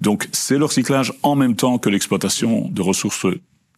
Donc, 0.00 0.28
c'est 0.32 0.58
le 0.58 0.64
recyclage 0.64 1.12
en 1.22 1.36
même 1.36 1.54
temps 1.54 1.78
que 1.78 1.88
l'exploitation 1.88 2.68
de 2.68 2.82
ressources 2.82 3.26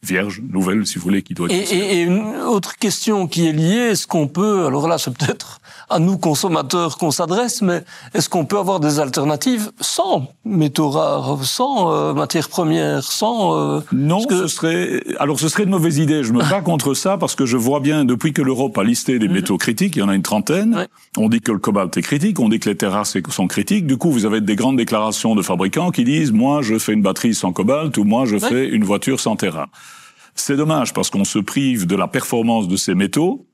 vierge, 0.03 0.43
nouvelle, 0.49 0.87
si 0.87 0.99
vous 0.99 1.05
voulez, 1.05 1.23
qui 1.23 1.35
doit 1.35 1.49
être. 1.51 1.73
Et, 1.73 2.01
et, 2.01 2.03
une 2.03 2.37
autre 2.43 2.77
question 2.77 3.27
qui 3.27 3.47
est 3.47 3.53
liée, 3.53 3.91
est-ce 3.91 4.07
qu'on 4.07 4.29
peut, 4.29 4.67
alors 4.67 4.89
là, 4.89 4.99
c'est 4.99 5.17
peut-être 5.17 5.61
à 5.91 5.99
nous 5.99 6.19
consommateurs 6.19 6.97
qu'on 6.97 7.11
s'adresse, 7.11 7.63
mais 7.63 7.83
est-ce 8.15 8.29
qu'on 8.29 8.47
peut 8.47 8.59
avoir 8.59 8.81
des 8.81 9.01
alternatives 9.01 9.71
sans 9.81 10.29
métaux 10.45 10.91
rares, 10.91 11.45
sans 11.45 11.93
euh, 11.93 12.15
matières 12.15 12.49
premières, 12.49 13.03
sans 13.03 13.59
euh, 13.59 13.81
Non, 13.93 14.21
ce 14.29 14.47
serait 14.47 15.03
alors 15.19 15.39
ce 15.39 15.49
serait 15.49 15.65
une 15.65 15.71
mauvaise 15.71 15.99
idée. 15.99 16.23
Je 16.23 16.33
me 16.33 16.41
bats 16.49 16.61
contre 16.61 16.95
ça 16.95 17.19
parce 17.19 17.35
que 17.35 17.45
je 17.45 17.57
vois 17.57 17.81
bien 17.81 18.05
depuis 18.05 18.33
que 18.33 18.43
l'Europe 18.43 18.79
a 18.79 18.85
listé 18.85 19.19
des 19.19 19.29
mhm. 19.29 19.35
métaux 19.35 19.59
critiques, 19.59 19.97
il 19.97 19.99
y 19.99 20.03
en 20.03 20.09
a 20.09 20.15
une 20.15 20.23
trentaine. 20.23 20.87
On 21.17 21.29
dit 21.29 21.41
que 21.41 21.53
le 21.53 21.59
cobalt 21.59 21.97
est 21.97 22.03
critique, 22.03 22.39
on 22.41 22.49
dit 22.49 22.61
que 22.61 22.69
les 22.69 22.77
terres 22.77 22.93
rares 22.93 23.07
sont 23.07 23.47
critiques. 23.47 23.87
Du 23.87 23.97
coup, 23.97 24.11
vous 24.11 24.27
avez 24.27 24.41
des 24.41 24.57
grandes 24.57 24.77
déclarations 24.77 25.35
de 25.35 25.43
fabricants 25.43 25.91
qui 25.91 26.05
disent 26.05 26.33
moi 26.33 26.63
je 26.63 26.79
fais 26.79 26.93
une 26.93 27.03
batterie 27.03 27.35
sans 27.35 27.53
cobalt 27.53 27.97
ou 27.99 28.05
moi 28.05 28.25
je 28.27 28.39
fais 28.39 28.69
une 28.69 28.85
voiture 28.85 29.21
sans 29.21 29.37
terre. 29.37 29.67
C'est 30.35 30.57
dommage 30.57 30.95
parce 30.95 31.11
qu'on 31.11 31.25
se 31.25 31.39
prive 31.39 31.87
de 31.87 31.97
la 31.97 32.09
performance 32.09 32.69
de 32.69 32.77
ces 32.77 32.95
métaux. 32.95 33.47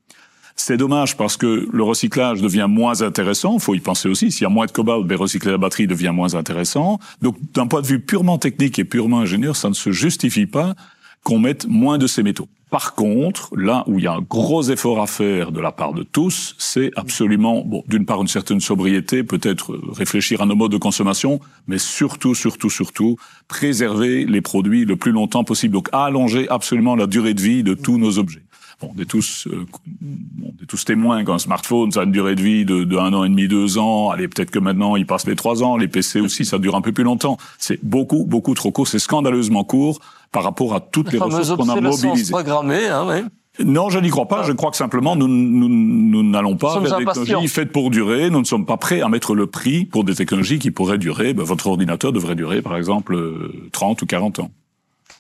C'est 0.56 0.78
dommage 0.78 1.16
parce 1.16 1.36
que 1.36 1.68
le 1.70 1.82
recyclage 1.82 2.40
devient 2.40 2.66
moins 2.68 3.02
intéressant. 3.02 3.54
Il 3.54 3.60
faut 3.60 3.74
y 3.74 3.80
penser 3.80 4.08
aussi. 4.08 4.32
S'il 4.32 4.42
y 4.42 4.46
a 4.46 4.48
moins 4.48 4.66
de 4.66 4.72
cobalt, 4.72 5.06
ben, 5.06 5.16
recycler 5.16 5.52
la 5.52 5.58
batterie 5.58 5.86
devient 5.86 6.12
moins 6.14 6.34
intéressant. 6.34 6.98
Donc, 7.20 7.36
d'un 7.52 7.66
point 7.66 7.82
de 7.82 7.86
vue 7.86 8.00
purement 8.00 8.38
technique 8.38 8.78
et 8.78 8.84
purement 8.84 9.20
ingénieur, 9.20 9.54
ça 9.54 9.68
ne 9.68 9.74
se 9.74 9.92
justifie 9.92 10.46
pas 10.46 10.74
qu'on 11.22 11.38
mette 11.38 11.66
moins 11.68 11.98
de 11.98 12.06
ces 12.06 12.22
métaux. 12.22 12.48
Par 12.70 12.94
contre, 12.94 13.50
là 13.56 13.84
où 13.86 13.98
il 13.98 14.04
y 14.04 14.08
a 14.08 14.14
un 14.14 14.20
gros 14.20 14.62
effort 14.62 15.00
à 15.00 15.06
faire 15.06 15.52
de 15.52 15.60
la 15.60 15.70
part 15.70 15.92
de 15.92 16.02
tous, 16.02 16.56
c'est 16.58 16.90
absolument, 16.96 17.62
bon, 17.64 17.84
d'une 17.86 18.06
part 18.06 18.20
une 18.20 18.28
certaine 18.28 18.60
sobriété, 18.60 19.22
peut-être 19.22 19.78
réfléchir 19.92 20.40
à 20.40 20.46
nos 20.46 20.56
modes 20.56 20.72
de 20.72 20.76
consommation, 20.76 21.38
mais 21.68 21.78
surtout, 21.78 22.34
surtout, 22.34 22.70
surtout, 22.70 23.16
préserver 23.46 24.24
les 24.24 24.40
produits 24.40 24.84
le 24.84 24.96
plus 24.96 25.12
longtemps 25.12 25.44
possible. 25.44 25.74
Donc, 25.74 25.88
allonger 25.92 26.48
absolument 26.48 26.96
la 26.96 27.06
durée 27.06 27.34
de 27.34 27.40
vie 27.40 27.62
de 27.62 27.74
tous 27.74 27.98
nos 27.98 28.18
objets. 28.18 28.42
Bon, 28.80 28.92
on 28.94 29.00
est 29.00 29.06
tous, 29.06 29.48
euh, 29.50 29.64
on 30.42 30.62
est 30.62 30.66
tous 30.66 30.84
témoins 30.84 31.24
qu'un 31.24 31.38
smartphone, 31.38 31.90
ça 31.92 32.00
a 32.00 32.04
une 32.04 32.12
durée 32.12 32.34
de 32.34 32.42
vie 32.42 32.66
de, 32.66 32.84
de 32.84 32.96
un 32.96 33.12
an 33.14 33.24
et 33.24 33.28
demi, 33.30 33.48
deux 33.48 33.78
ans. 33.78 34.10
Allez, 34.10 34.28
peut-être 34.28 34.50
que 34.50 34.58
maintenant, 34.58 34.96
il 34.96 35.06
passe 35.06 35.26
les 35.26 35.34
trois 35.34 35.62
ans. 35.62 35.78
Les 35.78 35.88
PC 35.88 36.20
aussi, 36.20 36.44
ça 36.44 36.58
dure 36.58 36.74
un 36.74 36.82
peu 36.82 36.92
plus 36.92 37.04
longtemps. 37.04 37.38
C'est 37.58 37.82
beaucoup, 37.82 38.26
beaucoup 38.26 38.54
trop 38.54 38.72
court. 38.72 38.86
C'est 38.86 38.98
scandaleusement 38.98 39.64
court 39.64 40.00
par 40.30 40.44
rapport 40.44 40.74
à 40.74 40.80
toutes 40.80 41.10
les 41.12 41.18
ressources 41.18 41.56
qu'on 41.56 41.68
a 41.70 41.80
mobilisées. 41.80 42.34
Hein, 42.34 43.06
oui. 43.08 43.24
Non, 43.64 43.88
je 43.88 43.98
n'y 43.98 44.10
crois 44.10 44.28
pas. 44.28 44.42
Je 44.42 44.52
crois 44.52 44.70
que 44.70 44.76
simplement 44.76 45.16
nous 45.16 45.28
nous 45.28 45.68
nous 45.70 46.22
n'allons 46.22 46.56
pas 46.56 46.78
vers 46.80 46.98
des 46.98 47.06
technologies 47.06 47.48
faites 47.48 47.72
pour 47.72 47.90
durer. 47.90 48.28
Nous 48.28 48.40
ne 48.40 48.44
sommes 48.44 48.66
pas 48.66 48.76
prêts 48.76 49.00
à 49.00 49.08
mettre 49.08 49.34
le 49.34 49.46
prix 49.46 49.86
pour 49.86 50.04
des 50.04 50.14
technologies 50.14 50.58
qui 50.58 50.70
pourraient 50.70 50.98
durer. 50.98 51.32
Ben, 51.32 51.44
votre 51.44 51.66
ordinateur 51.66 52.12
devrait 52.12 52.34
durer, 52.34 52.60
par 52.60 52.76
exemple, 52.76 53.18
30 53.72 54.02
ou 54.02 54.06
40 54.06 54.40
ans. 54.40 54.50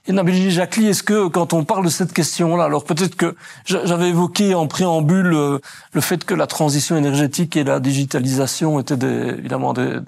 Et 0.08 0.12
Nabil 0.12 0.50
Jacqueline, 0.50 0.88
est-ce 0.88 1.02
que 1.02 1.26
quand 1.26 1.52
on 1.52 1.64
parle 1.64 1.84
de 1.84 1.90
cette 1.90 2.12
question-là, 2.12 2.64
alors 2.64 2.84
peut-être 2.84 3.16
que 3.16 3.34
j'avais 3.64 4.10
évoqué 4.10 4.54
en 4.54 4.68
préambule 4.68 5.34
euh, 5.34 5.58
le 5.92 6.00
fait 6.00 6.24
que 6.24 6.32
la 6.32 6.46
transition 6.46 6.96
énergétique 6.96 7.56
et 7.56 7.64
la 7.64 7.80
digitalisation 7.80 8.78
étaient 8.78 8.96
des, 8.96 9.34
évidemment 9.38 9.72
des, 9.72 9.98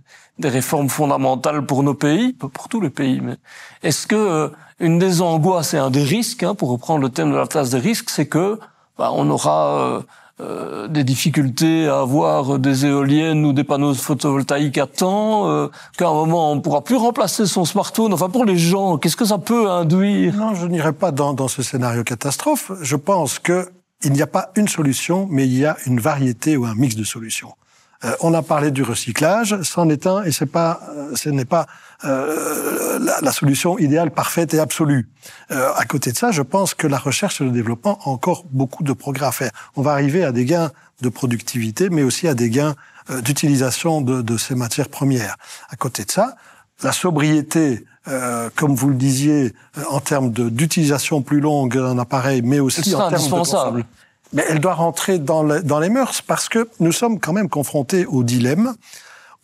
réformes 0.44 0.88
fondamentales 0.88 1.66
pour 1.66 1.82
nos 1.82 1.94
pays, 1.94 2.32
pour 2.32 2.68
tous 2.68 2.80
les 2.80 2.90
pays. 2.90 3.20
Mais 3.20 3.37
est-ce 3.82 4.06
que 4.06 4.14
euh, 4.14 4.48
une 4.78 5.00
des 5.00 5.20
angoisses 5.20 5.74
et 5.74 5.78
un 5.78 5.90
des 5.90 6.04
risques, 6.04 6.44
hein, 6.44 6.54
pour 6.54 6.70
reprendre 6.70 7.00
le 7.00 7.08
thème 7.08 7.32
de 7.32 7.37
la 7.37 7.48
classe 7.48 7.70
des 7.70 7.80
risques, 7.80 8.11
c'est 8.11 8.26
que 8.28 8.61
bah, 8.98 9.11
on 9.12 9.28
aura 9.30 9.80
euh, 9.80 10.00
euh, 10.40 10.87
des 10.88 11.05
difficultés 11.05 11.88
à 11.88 12.01
avoir 12.01 12.59
des 12.59 12.87
éoliennes 12.87 13.44
ou 13.44 13.53
des 13.53 13.64
panneaux 13.64 13.94
photovoltaïques 13.94 14.79
à 14.79 14.87
temps, 14.87 15.51
euh, 15.51 15.68
qu'à 15.96 16.09
un 16.09 16.12
moment 16.12 16.53
on 16.53 16.61
pourra 16.61 16.83
plus 16.83 16.96
remplacer 16.96 17.46
son 17.46 17.64
smartphone. 17.64 18.12
Enfin, 18.12 18.29
pour 18.29 18.44
les 18.44 18.57
gens, 18.57 18.98
qu'est-ce 18.98 19.16
que 19.16 19.24
ça 19.24 19.38
peut 19.38 19.70
induire? 19.70 20.35
Non, 20.37 20.55
je 20.55 20.66
n'irai 20.66 20.92
pas 20.92 21.11
dans, 21.11 21.35
dans 21.35 21.48
ce 21.48 21.62
scénario 21.62 22.05
catastrophe. 22.05 22.70
Je 22.81 22.96
pense 22.96 23.38
que 23.38 23.68
il 24.05 24.12
n'y 24.12 24.22
a 24.22 24.29
pas 24.29 24.53
une 24.55 24.68
solution, 24.68 25.27
mais 25.29 25.44
il 25.46 25.59
y 25.59 25.66
a 25.66 25.77
une 25.87 25.98
variété 25.98 26.57
ou 26.57 26.66
un 26.66 26.74
mix 26.74 26.94
de 26.94 27.05
solutions. 27.05 27.55
Euh, 28.04 28.14
on 28.20 28.32
a 28.34 28.42
parlé 28.42 28.70
du 28.70 28.82
recyclage, 28.82 29.61
c'en 29.62 29.88
est 29.88 30.06
un, 30.06 30.22
et 30.22 30.30
c'est 30.30 30.46
pas, 30.46 30.80
euh, 30.96 31.16
ce 31.16 31.30
n'est 31.30 31.44
pas 31.44 31.66
euh, 32.04 32.98
la, 33.00 33.20
la, 33.20 33.32
solution 33.32 33.76
idéale, 33.78 34.12
parfaite 34.12 34.54
et 34.54 34.61
absolue. 34.61 35.08
Euh, 35.50 35.72
à 35.74 35.84
côté 35.84 36.12
de 36.12 36.16
ça, 36.16 36.30
je 36.30 36.42
pense 36.42 36.74
que 36.74 36.87
la 36.87 36.98
recherche 36.98 37.40
et 37.40 37.44
le 37.44 37.50
développement 37.50 37.98
ont 38.06 38.12
encore 38.12 38.44
beaucoup 38.50 38.84
de 38.84 38.92
progrès 38.92 39.26
à 39.26 39.32
faire. 39.32 39.50
On 39.74 39.82
va 39.82 39.92
arriver 39.92 40.22
à 40.22 40.30
des 40.30 40.44
gains 40.44 40.70
de 41.02 41.08
productivité, 41.08 41.90
mais 41.90 42.04
aussi 42.04 42.28
à 42.28 42.34
des 42.34 42.50
gains 42.50 42.74
d'utilisation 43.22 44.02
de, 44.02 44.20
de, 44.20 44.37
ces 44.37 44.54
matières 44.54 44.88
premières. 44.88 45.37
À 45.70 45.76
côté 45.76 46.04
de 46.04 46.11
ça, 46.11 46.37
la 46.82 46.92
sobriété, 46.92 47.84
euh, 48.06 48.48
comme 48.54 48.74
vous 48.74 48.88
le 48.88 48.94
disiez, 48.94 49.54
en 49.90 50.00
termes 50.00 50.30
d'utilisation 50.30 51.22
plus 51.22 51.40
longue 51.40 51.74
d'un 51.74 51.98
appareil, 51.98 52.42
mais 52.42 52.61
aussi 52.61 52.94
en 52.94 53.11
termes 53.11 53.76
de 53.76 53.84
mais 54.32 54.44
elle 54.48 54.60
doit 54.60 54.74
rentrer 54.74 55.18
dans, 55.18 55.44
dans 55.62 55.78
les 55.78 55.88
mœurs 55.88 56.22
parce 56.22 56.48
que 56.48 56.68
nous 56.80 56.92
sommes 56.92 57.18
quand 57.18 57.32
même 57.32 57.48
confrontés 57.48 58.06
au 58.06 58.22
dilemme 58.22 58.74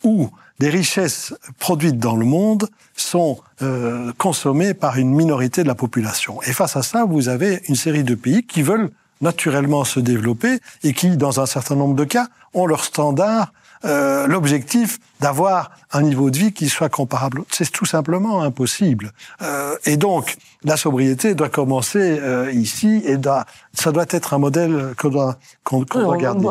où 0.03 0.29
des 0.59 0.69
richesses 0.69 1.33
produites 1.59 1.99
dans 1.99 2.15
le 2.15 2.25
monde 2.25 2.69
sont 2.95 3.39
euh, 3.61 4.13
consommées 4.17 4.73
par 4.73 4.97
une 4.97 5.13
minorité 5.13 5.63
de 5.63 5.67
la 5.67 5.75
population. 5.75 6.41
Et 6.43 6.53
face 6.53 6.77
à 6.77 6.83
ça, 6.83 7.05
vous 7.05 7.27
avez 7.27 7.61
une 7.67 7.75
série 7.75 8.03
de 8.03 8.15
pays 8.15 8.45
qui 8.45 8.61
veulent 8.61 8.89
naturellement 9.21 9.83
se 9.83 9.99
développer 9.99 10.59
et 10.83 10.93
qui, 10.93 11.17
dans 11.17 11.39
un 11.39 11.45
certain 11.45 11.75
nombre 11.75 11.95
de 11.95 12.03
cas, 12.03 12.27
ont 12.53 12.65
leurs 12.65 12.85
standards 12.85 13.51
euh, 13.83 14.27
l'objectif 14.27 14.99
d'avoir 15.19 15.71
un 15.91 16.01
niveau 16.01 16.29
de 16.29 16.37
vie 16.37 16.53
qui 16.53 16.69
soit 16.69 16.89
comparable. 16.89 17.43
C'est 17.51 17.71
tout 17.71 17.85
simplement 17.85 18.41
impossible. 18.41 19.11
Euh, 19.41 19.75
et 19.85 19.97
donc, 19.97 20.37
la 20.63 20.77
sobriété 20.77 21.35
doit 21.35 21.49
commencer 21.49 22.19
euh, 22.19 22.51
ici 22.51 23.01
et 23.05 23.17
doit, 23.17 23.45
ça 23.73 23.91
doit 23.91 24.05
être 24.09 24.33
un 24.33 24.39
modèle 24.39 24.93
qu'on 24.97 25.09
doit, 25.09 25.37
qu'on 25.63 25.81
doit 25.81 26.17
garder. 26.17 26.47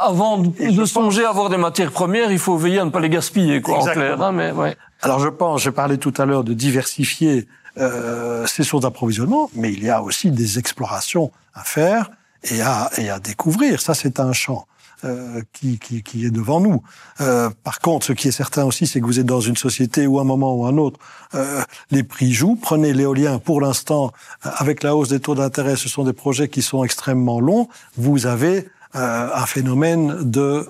Avant 0.00 0.38
de 0.38 0.84
songer 0.84 1.24
à 1.24 1.30
avoir 1.30 1.48
des 1.48 1.56
matières 1.56 1.92
premières, 1.92 2.30
il 2.30 2.38
faut 2.38 2.56
veiller 2.56 2.80
à 2.80 2.84
ne 2.84 2.90
pas 2.90 3.00
les 3.00 3.10
gaspiller, 3.10 3.62
quoi, 3.62 3.78
en 3.78 3.84
clair. 3.84 4.20
Hein, 4.20 4.32
mais, 4.32 4.52
ouais. 4.52 4.76
Alors, 5.02 5.20
je 5.20 5.28
pense, 5.28 5.62
j'ai 5.62 5.72
parlé 5.72 5.98
tout 5.98 6.14
à 6.18 6.24
l'heure 6.24 6.44
de 6.44 6.54
diversifier 6.54 7.46
euh, 7.78 8.46
ces 8.46 8.64
sources 8.64 8.82
d'approvisionnement, 8.82 9.50
mais 9.54 9.72
il 9.72 9.84
y 9.84 9.90
a 9.90 10.02
aussi 10.02 10.30
des 10.30 10.58
explorations 10.58 11.30
à 11.54 11.62
faire 11.62 12.10
et 12.44 12.62
à, 12.62 12.90
et 12.96 13.10
à 13.10 13.18
découvrir. 13.18 13.80
Ça, 13.80 13.92
c'est 13.92 14.20
un 14.20 14.32
champ. 14.32 14.66
Euh, 15.04 15.42
qui, 15.52 15.78
qui, 15.78 16.02
qui, 16.02 16.24
est 16.24 16.30
devant 16.30 16.58
nous. 16.58 16.82
Euh, 17.20 17.50
par 17.64 17.80
contre, 17.80 18.06
ce 18.06 18.12
qui 18.14 18.28
est 18.28 18.32
certain 18.32 18.64
aussi, 18.64 18.86
c'est 18.86 18.98
que 18.98 19.04
vous 19.04 19.20
êtes 19.20 19.26
dans 19.26 19.42
une 19.42 19.56
société 19.56 20.06
où, 20.06 20.18
à 20.18 20.22
un 20.22 20.24
moment 20.24 20.54
ou 20.54 20.64
à 20.64 20.70
un 20.70 20.78
autre, 20.78 20.98
euh, 21.34 21.62
les 21.90 22.02
prix 22.02 22.32
jouent. 22.32 22.56
Prenez 22.56 22.94
l'éolien, 22.94 23.38
pour 23.38 23.60
l'instant, 23.60 24.10
euh, 24.46 24.50
avec 24.56 24.82
la 24.82 24.96
hausse 24.96 25.10
des 25.10 25.20
taux 25.20 25.34
d'intérêt, 25.34 25.76
ce 25.76 25.90
sont 25.90 26.02
des 26.02 26.14
projets 26.14 26.48
qui 26.48 26.62
sont 26.62 26.82
extrêmement 26.82 27.40
longs. 27.40 27.68
Vous 27.98 28.24
avez 28.24 28.68
euh, 28.94 29.28
un 29.34 29.44
phénomène 29.44 30.30
de, 30.30 30.66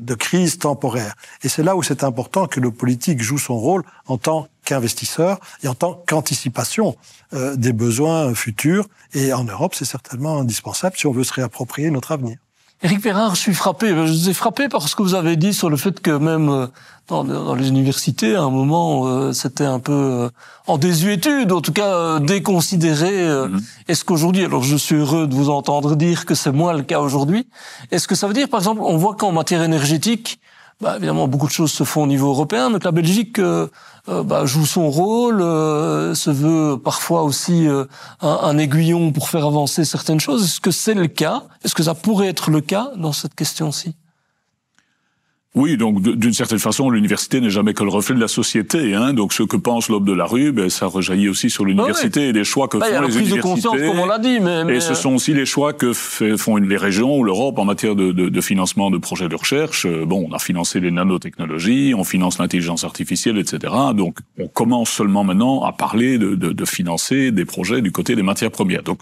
de 0.00 0.14
crise 0.14 0.58
temporaire. 0.58 1.16
Et 1.42 1.48
c'est 1.48 1.64
là 1.64 1.74
où 1.74 1.82
c'est 1.82 2.04
important 2.04 2.46
que 2.46 2.60
le 2.60 2.70
politique 2.70 3.20
joue 3.20 3.38
son 3.38 3.58
rôle 3.58 3.82
en 4.06 4.16
tant 4.16 4.46
qu'investisseur 4.64 5.40
et 5.64 5.68
en 5.68 5.74
tant 5.74 6.04
qu'anticipation 6.06 6.94
des 7.32 7.72
besoins 7.72 8.32
futurs. 8.32 8.86
Et 9.12 9.32
en 9.32 9.42
Europe, 9.42 9.74
c'est 9.74 9.84
certainement 9.84 10.38
indispensable 10.38 10.96
si 10.96 11.08
on 11.08 11.12
veut 11.12 11.24
se 11.24 11.32
réapproprier 11.32 11.90
notre 11.90 12.12
avenir. 12.12 12.38
Éric 12.80 13.02
Perrin, 13.02 13.34
je 13.34 13.40
suis 13.40 13.54
frappé. 13.54 13.88
Je 13.88 13.94
vous 13.94 14.30
ai 14.30 14.34
frappé 14.34 14.68
par 14.68 14.88
ce 14.88 14.94
que 14.94 15.02
vous 15.02 15.14
avez 15.14 15.34
dit 15.34 15.52
sur 15.52 15.68
le 15.68 15.76
fait 15.76 15.98
que 15.98 16.12
même 16.12 16.48
euh, 16.48 16.66
dans, 17.08 17.24
dans 17.24 17.56
les 17.56 17.68
universités, 17.68 18.36
à 18.36 18.42
un 18.42 18.50
moment, 18.50 19.08
euh, 19.08 19.32
c'était 19.32 19.64
un 19.64 19.80
peu 19.80 19.92
euh, 19.92 20.28
en 20.68 20.78
désuétude, 20.78 21.50
en 21.50 21.60
tout 21.60 21.72
cas 21.72 22.20
déconsidéré. 22.20 23.10
Mm-hmm. 23.10 23.62
Est-ce 23.88 24.04
qu'aujourd'hui, 24.04 24.44
alors 24.44 24.62
je 24.62 24.76
suis 24.76 24.94
heureux 24.94 25.26
de 25.26 25.34
vous 25.34 25.50
entendre 25.50 25.96
dire 25.96 26.24
que 26.24 26.36
c'est 26.36 26.52
moins 26.52 26.72
le 26.72 26.82
cas 26.84 27.00
aujourd'hui. 27.00 27.48
Est-ce 27.90 28.06
que 28.06 28.14
ça 28.14 28.28
veut 28.28 28.34
dire, 28.34 28.48
par 28.48 28.60
exemple, 28.60 28.82
on 28.84 28.96
voit 28.96 29.16
qu'en 29.16 29.32
matière 29.32 29.62
énergétique, 29.64 30.38
bah, 30.80 30.96
évidemment, 30.96 31.26
beaucoup 31.26 31.48
de 31.48 31.52
choses 31.52 31.72
se 31.72 31.82
font 31.82 32.04
au 32.04 32.06
niveau 32.06 32.28
européen, 32.28 32.70
mais 32.70 32.78
la 32.82 32.92
Belgique 32.92 33.40
euh, 33.40 33.66
euh, 34.08 34.22
bah, 34.22 34.46
joue 34.46 34.64
son 34.64 34.90
rôle, 34.90 35.42
euh, 35.42 36.14
se 36.14 36.30
veut 36.30 36.78
parfois 36.78 37.24
aussi 37.24 37.66
un, 37.66 37.86
un, 38.20 38.58
aiguillon 38.58 39.10
pour 39.10 39.28
faire 39.28 39.44
avancer 39.44 39.84
certaines 39.84 40.20
choses. 40.20 40.44
Est-ce 40.44 40.60
que 40.60 40.70
c'est 40.70 40.94
le 40.94 41.08
cas? 41.08 41.42
Est-ce 41.64 41.74
que 41.74 41.82
ça 41.82 41.94
pourrait 41.94 42.28
être 42.28 42.50
le 42.50 42.60
cas 42.60 42.92
dans 42.96 43.12
cette 43.12 43.34
question-ci? 43.34 43.96
Oui, 45.54 45.78
donc 45.78 46.02
d'une 46.02 46.34
certaine 46.34 46.58
façon, 46.58 46.90
l'université 46.90 47.40
n'est 47.40 47.48
jamais 47.48 47.72
que 47.72 47.82
le 47.82 47.88
reflet 47.88 48.14
de 48.14 48.20
la 48.20 48.28
société. 48.28 48.94
Hein. 48.94 49.14
Donc 49.14 49.32
ce 49.32 49.42
que 49.42 49.56
pense 49.56 49.88
l'aube 49.88 50.06
de 50.06 50.12
la 50.12 50.26
rue, 50.26 50.52
ben, 50.52 50.68
ça 50.68 50.86
rejaillit 50.86 51.28
aussi 51.28 51.48
sur 51.48 51.64
l'université 51.64 52.28
et 52.28 52.32
les 52.32 52.44
choix 52.44 52.68
que 52.68 52.76
bah, 52.76 52.86
font 52.86 53.00
les 53.00 53.18
universités. 53.18 53.36
De 53.36 53.42
conscience, 53.42 53.80
comme 53.80 53.98
on 53.98 54.06
l'a 54.06 54.18
dit, 54.18 54.40
mais, 54.40 54.76
Et 54.76 54.80
ce 54.80 54.94
sont 54.94 55.14
aussi 55.14 55.32
les 55.32 55.46
choix 55.46 55.72
que 55.72 55.94
font 55.94 56.56
les 56.56 56.76
régions 56.76 57.16
ou 57.16 57.24
l'Europe 57.24 57.58
en 57.58 57.64
matière 57.64 57.96
de, 57.96 58.12
de, 58.12 58.28
de, 58.28 58.40
financement 58.42 58.90
de 58.90 58.98
projets 58.98 59.28
de 59.28 59.36
recherche. 59.36 59.86
Euh, 59.86 60.04
bon, 60.04 60.28
on 60.30 60.34
a 60.34 60.38
financé 60.38 60.80
les 60.80 60.90
nanotechnologies, 60.90 61.94
on 61.96 62.04
finance 62.04 62.38
l'intelligence 62.38 62.84
artificielle, 62.84 63.38
etc. 63.38 63.72
Donc 63.94 64.18
on 64.38 64.48
commence 64.48 64.90
seulement 64.90 65.24
maintenant 65.24 65.62
à 65.64 65.72
parler 65.72 66.18
de, 66.18 66.34
de, 66.34 66.64
financer 66.66 67.32
des 67.32 67.46
projets 67.46 67.80
du 67.80 67.90
côté 67.90 68.14
des 68.16 68.22
matières 68.22 68.50
premières. 68.50 68.82
Donc 68.82 68.98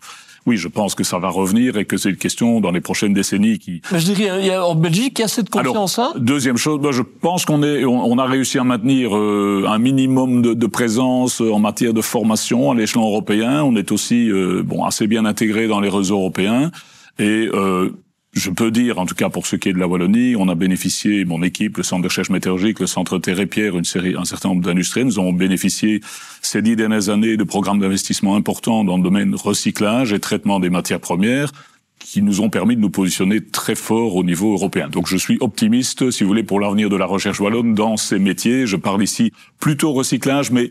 oui, 0.46 0.56
je 0.56 0.68
pense 0.68 0.94
que 0.94 1.04
ça 1.04 1.18
va 1.18 1.28
revenir 1.28 1.76
et 1.76 1.85
que 1.85 1.96
c'est 1.96 2.11
une 2.11 2.16
question 2.16 2.61
dans 2.61 2.70
les 2.70 2.80
prochaines 2.80 3.12
décennies 3.12 3.59
qui. 3.59 3.82
Mais 3.90 3.98
je 3.98 4.12
dirais, 4.12 4.40
il 4.40 4.46
y 4.46 4.50
a, 4.50 4.64
en 4.64 4.76
Belgique, 4.76 5.18
il 5.18 5.22
y 5.22 5.24
a 5.24 5.28
cette 5.28 5.50
confiance-là. 5.50 6.12
Deuxième 6.16 6.56
chose, 6.56 6.80
ben, 6.80 6.92
je 6.92 7.02
pense 7.02 7.44
qu'on 7.44 7.62
est, 7.62 7.85
on, 7.85 8.18
a 8.18 8.24
réussi 8.24 8.59
à 8.59 8.64
maintenir 8.64 9.16
euh, 9.16 9.64
un 9.68 9.78
minimum 9.78 10.42
de, 10.42 10.54
de, 10.54 10.66
présence 10.66 11.40
en 11.40 11.59
matière 11.59 11.92
de 11.92 12.00
formation 12.00 12.70
à 12.70 12.74
l'échelon 12.74 13.04
européen. 13.06 13.64
On 13.64 13.74
est 13.76 13.90
aussi 13.90 14.30
euh, 14.30 14.62
bon 14.64 14.85
assez 14.85 15.06
bien 15.06 15.24
intégré 15.24 15.66
dans 15.66 15.80
les 15.80 15.88
réseaux 15.88 16.16
européens 16.16 16.70
et 17.18 17.48
euh, 17.52 17.90
je 18.37 18.51
peux 18.51 18.70
dire, 18.70 18.99
en 18.99 19.07
tout 19.07 19.14
cas 19.14 19.31
pour 19.31 19.46
ce 19.46 19.57
qui 19.57 19.70
est 19.70 19.72
de 19.72 19.79
la 19.79 19.88
Wallonie, 19.88 20.37
on 20.37 20.49
a 20.51 20.55
bénéficié, 20.55 21.25
mon 21.25 21.42
équipe, 21.42 21.79
le 21.79 21.83
Centre 21.83 22.03
de 22.03 22.09
recherche 22.09 22.29
météorologique, 22.29 22.81
le 22.81 22.87
Centre 22.87 23.18
Terre-Pierre, 23.18 23.79
une 23.79 23.85
série, 23.85 24.14
un 24.14 24.27
certain 24.27 24.51
nombre 24.51 24.61
d'industriels, 24.61 25.07
nous 25.07 25.18
avons 25.18 25.33
bénéficié 25.33 26.03
ces 26.42 26.61
dix 26.61 26.77
dernières 26.77 27.09
années 27.09 27.38
de 27.38 27.44
programmes 27.44 27.81
d'investissement 27.81 28.37
importants 28.37 28.85
dans 28.85 28.99
le 28.99 29.03
domaine 29.03 29.35
recyclage 29.35 30.12
et 30.12 30.20
traitement 30.20 30.61
des 30.61 30.68
matières 30.68 31.01
premières 31.01 31.51
qui 31.99 32.20
nous 32.20 32.42
ont 32.42 32.51
permis 32.51 32.77
de 32.77 32.81
nous 32.81 32.90
positionner 32.90 33.40
très 33.40 33.75
fort 33.75 34.14
au 34.16 34.22
niveau 34.22 34.53
européen. 34.53 34.88
Donc 34.88 35.09
je 35.09 35.16
suis 35.16 35.38
optimiste, 35.40 36.11
si 36.11 36.22
vous 36.22 36.29
voulez, 36.29 36.44
pour 36.44 36.61
l'avenir 36.61 36.90
de 36.90 36.96
la 36.96 37.07
recherche 37.07 37.40
wallonne 37.40 37.75
dans 37.75 37.96
ces 37.96 38.18
métiers. 38.18 38.66
Je 38.66 38.77
parle 38.77 39.03
ici 39.03 39.33
plutôt 39.59 39.92
recyclage, 39.92 40.51
mais 40.51 40.68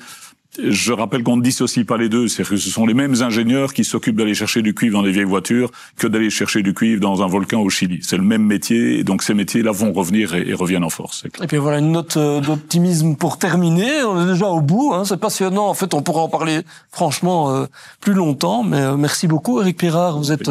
je 0.64 0.94
rappelle 0.94 1.24
qu'on 1.24 1.38
ne 1.38 1.42
dissocie 1.42 1.86
pas 1.86 1.98
les 1.98 2.10
deux. 2.10 2.28
C'est 2.28 2.44
que 2.44 2.58
ce 2.58 2.70
sont 2.70 2.86
les 2.86 2.94
mêmes 2.94 3.22
ingénieurs 3.22 3.74
qui 3.74 3.84
s'occupent 3.84 4.18
d'aller 4.18 4.34
chercher 4.34 4.62
du 4.62 4.74
cuivre 4.74 4.98
dans 4.98 5.06
les 5.06 5.12
vieilles 5.12 5.24
voitures 5.24 5.72
que 5.98 6.08
d'aller 6.08 6.30
chercher 6.30 6.62
du 6.64 6.74
cuivre 6.74 7.02
dans 7.02 7.24
un 7.24 7.28
volcan 7.28 7.62
au 7.62 7.70
Chili. 7.70 8.00
C'est 8.02 8.18
le 8.18 8.24
même 8.24 8.44
métier, 8.44 9.00
et 9.00 9.04
donc 9.04 9.24
ces 9.24 9.34
métiers-là 9.34 9.72
vont 9.72 9.92
revenir 9.92 10.36
et, 10.36 10.54
reviennent 10.54 10.84
en 10.84 10.90
force. 10.90 11.24
Et 11.42 11.48
puis 11.48 11.58
voilà 11.58 11.80
une 11.80 11.92
note 11.92 12.18
euh, 12.18 12.42
d'optimisme 12.42 13.16
pour 13.16 13.38
terminer. 13.38 14.04
On 14.04 14.22
est 14.22 14.32
déjà 14.32 14.48
au 14.48 14.62
bout. 14.62 14.94
Hein. 14.94 15.04
C'est 15.06 15.20
passionnant. 15.20 15.68
En 15.68 15.74
fait, 15.74 15.94
on 15.94 16.02
pourrait 16.02 16.22
en 16.22 16.30
parler 16.30 16.62
franchement 16.92 17.52
euh, 17.52 17.66
plus 18.00 18.14
longtemps. 18.14 18.64
Mais 18.64 18.82
euh, 18.82 18.98
merci 18.98 19.28
beaucoup, 19.28 19.62
Eric 19.62 19.78
Pirard. 19.78 20.18
Vous 20.18 20.32
êtes 20.32 20.50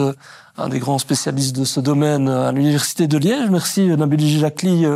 un 0.56 0.68
des 0.68 0.78
grands 0.78 0.98
spécialistes 0.98 1.56
de 1.56 1.64
ce 1.64 1.80
domaine 1.80 2.28
à 2.28 2.52
l'Université 2.52 3.06
de 3.06 3.18
Liège. 3.18 3.50
Merci, 3.50 3.86
Nabil 3.88 4.38
Jacli 4.38 4.86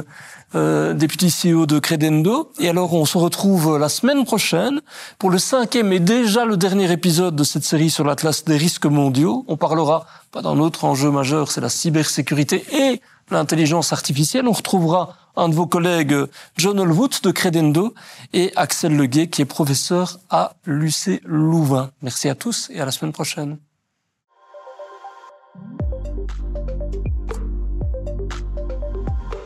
euh, 0.54 0.94
député 0.94 1.28
CEO 1.28 1.66
de 1.66 1.78
Credendo. 1.78 2.50
Et 2.58 2.68
alors, 2.68 2.94
on 2.94 3.04
se 3.04 3.18
retrouve 3.18 3.78
la 3.78 3.88
semaine 3.88 4.24
prochaine 4.24 4.80
pour 5.18 5.30
le 5.30 5.38
cinquième 5.38 5.92
et 5.92 6.00
déjà 6.00 6.44
le 6.44 6.56
dernier 6.56 6.90
épisode 6.90 7.36
de 7.36 7.44
cette 7.44 7.64
série 7.64 7.90
sur 7.90 8.04
l'Atlas 8.04 8.44
des 8.44 8.56
risques 8.56 8.86
mondiaux. 8.86 9.44
On 9.48 9.56
parlera 9.56 10.06
pas 10.32 10.42
d'un 10.42 10.58
autre 10.58 10.84
enjeu 10.84 11.10
majeur, 11.10 11.50
c'est 11.50 11.60
la 11.60 11.68
cybersécurité 11.68 12.64
et 12.72 13.00
l'intelligence 13.30 13.92
artificielle. 13.92 14.48
On 14.48 14.52
retrouvera 14.52 15.16
un 15.36 15.48
de 15.48 15.54
vos 15.54 15.66
collègues, 15.66 16.16
John 16.56 16.80
Holwood 16.80 17.14
de 17.22 17.30
Credendo, 17.30 17.94
et 18.32 18.52
Axel 18.56 18.96
Leguet, 18.96 19.28
qui 19.28 19.42
est 19.42 19.46
professeur 19.46 20.18
à 20.30 20.54
l'UC 20.64 21.20
Louvain. 21.24 21.90
Merci 22.02 22.28
à 22.28 22.34
tous 22.34 22.70
et 22.72 22.80
à 22.80 22.84
la 22.84 22.90
semaine 22.90 23.12
prochaine. 23.12 23.58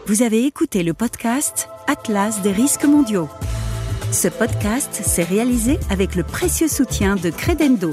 Vous 0.07 0.23
avez 0.23 0.47
écouté 0.47 0.83
le 0.83 0.95
podcast 0.95 1.69
Atlas 1.87 2.43
des 2.43 2.51
risques 2.51 2.85
mondiaux. 2.85 3.29
Ce 4.11 4.27
podcast 4.27 4.93
s'est 4.93 5.23
réalisé 5.23 5.79
avec 5.91 6.17
le 6.17 6.25
précieux 6.25 6.67
soutien 6.67 7.15
de 7.15 7.31
Credendo. 7.31 7.93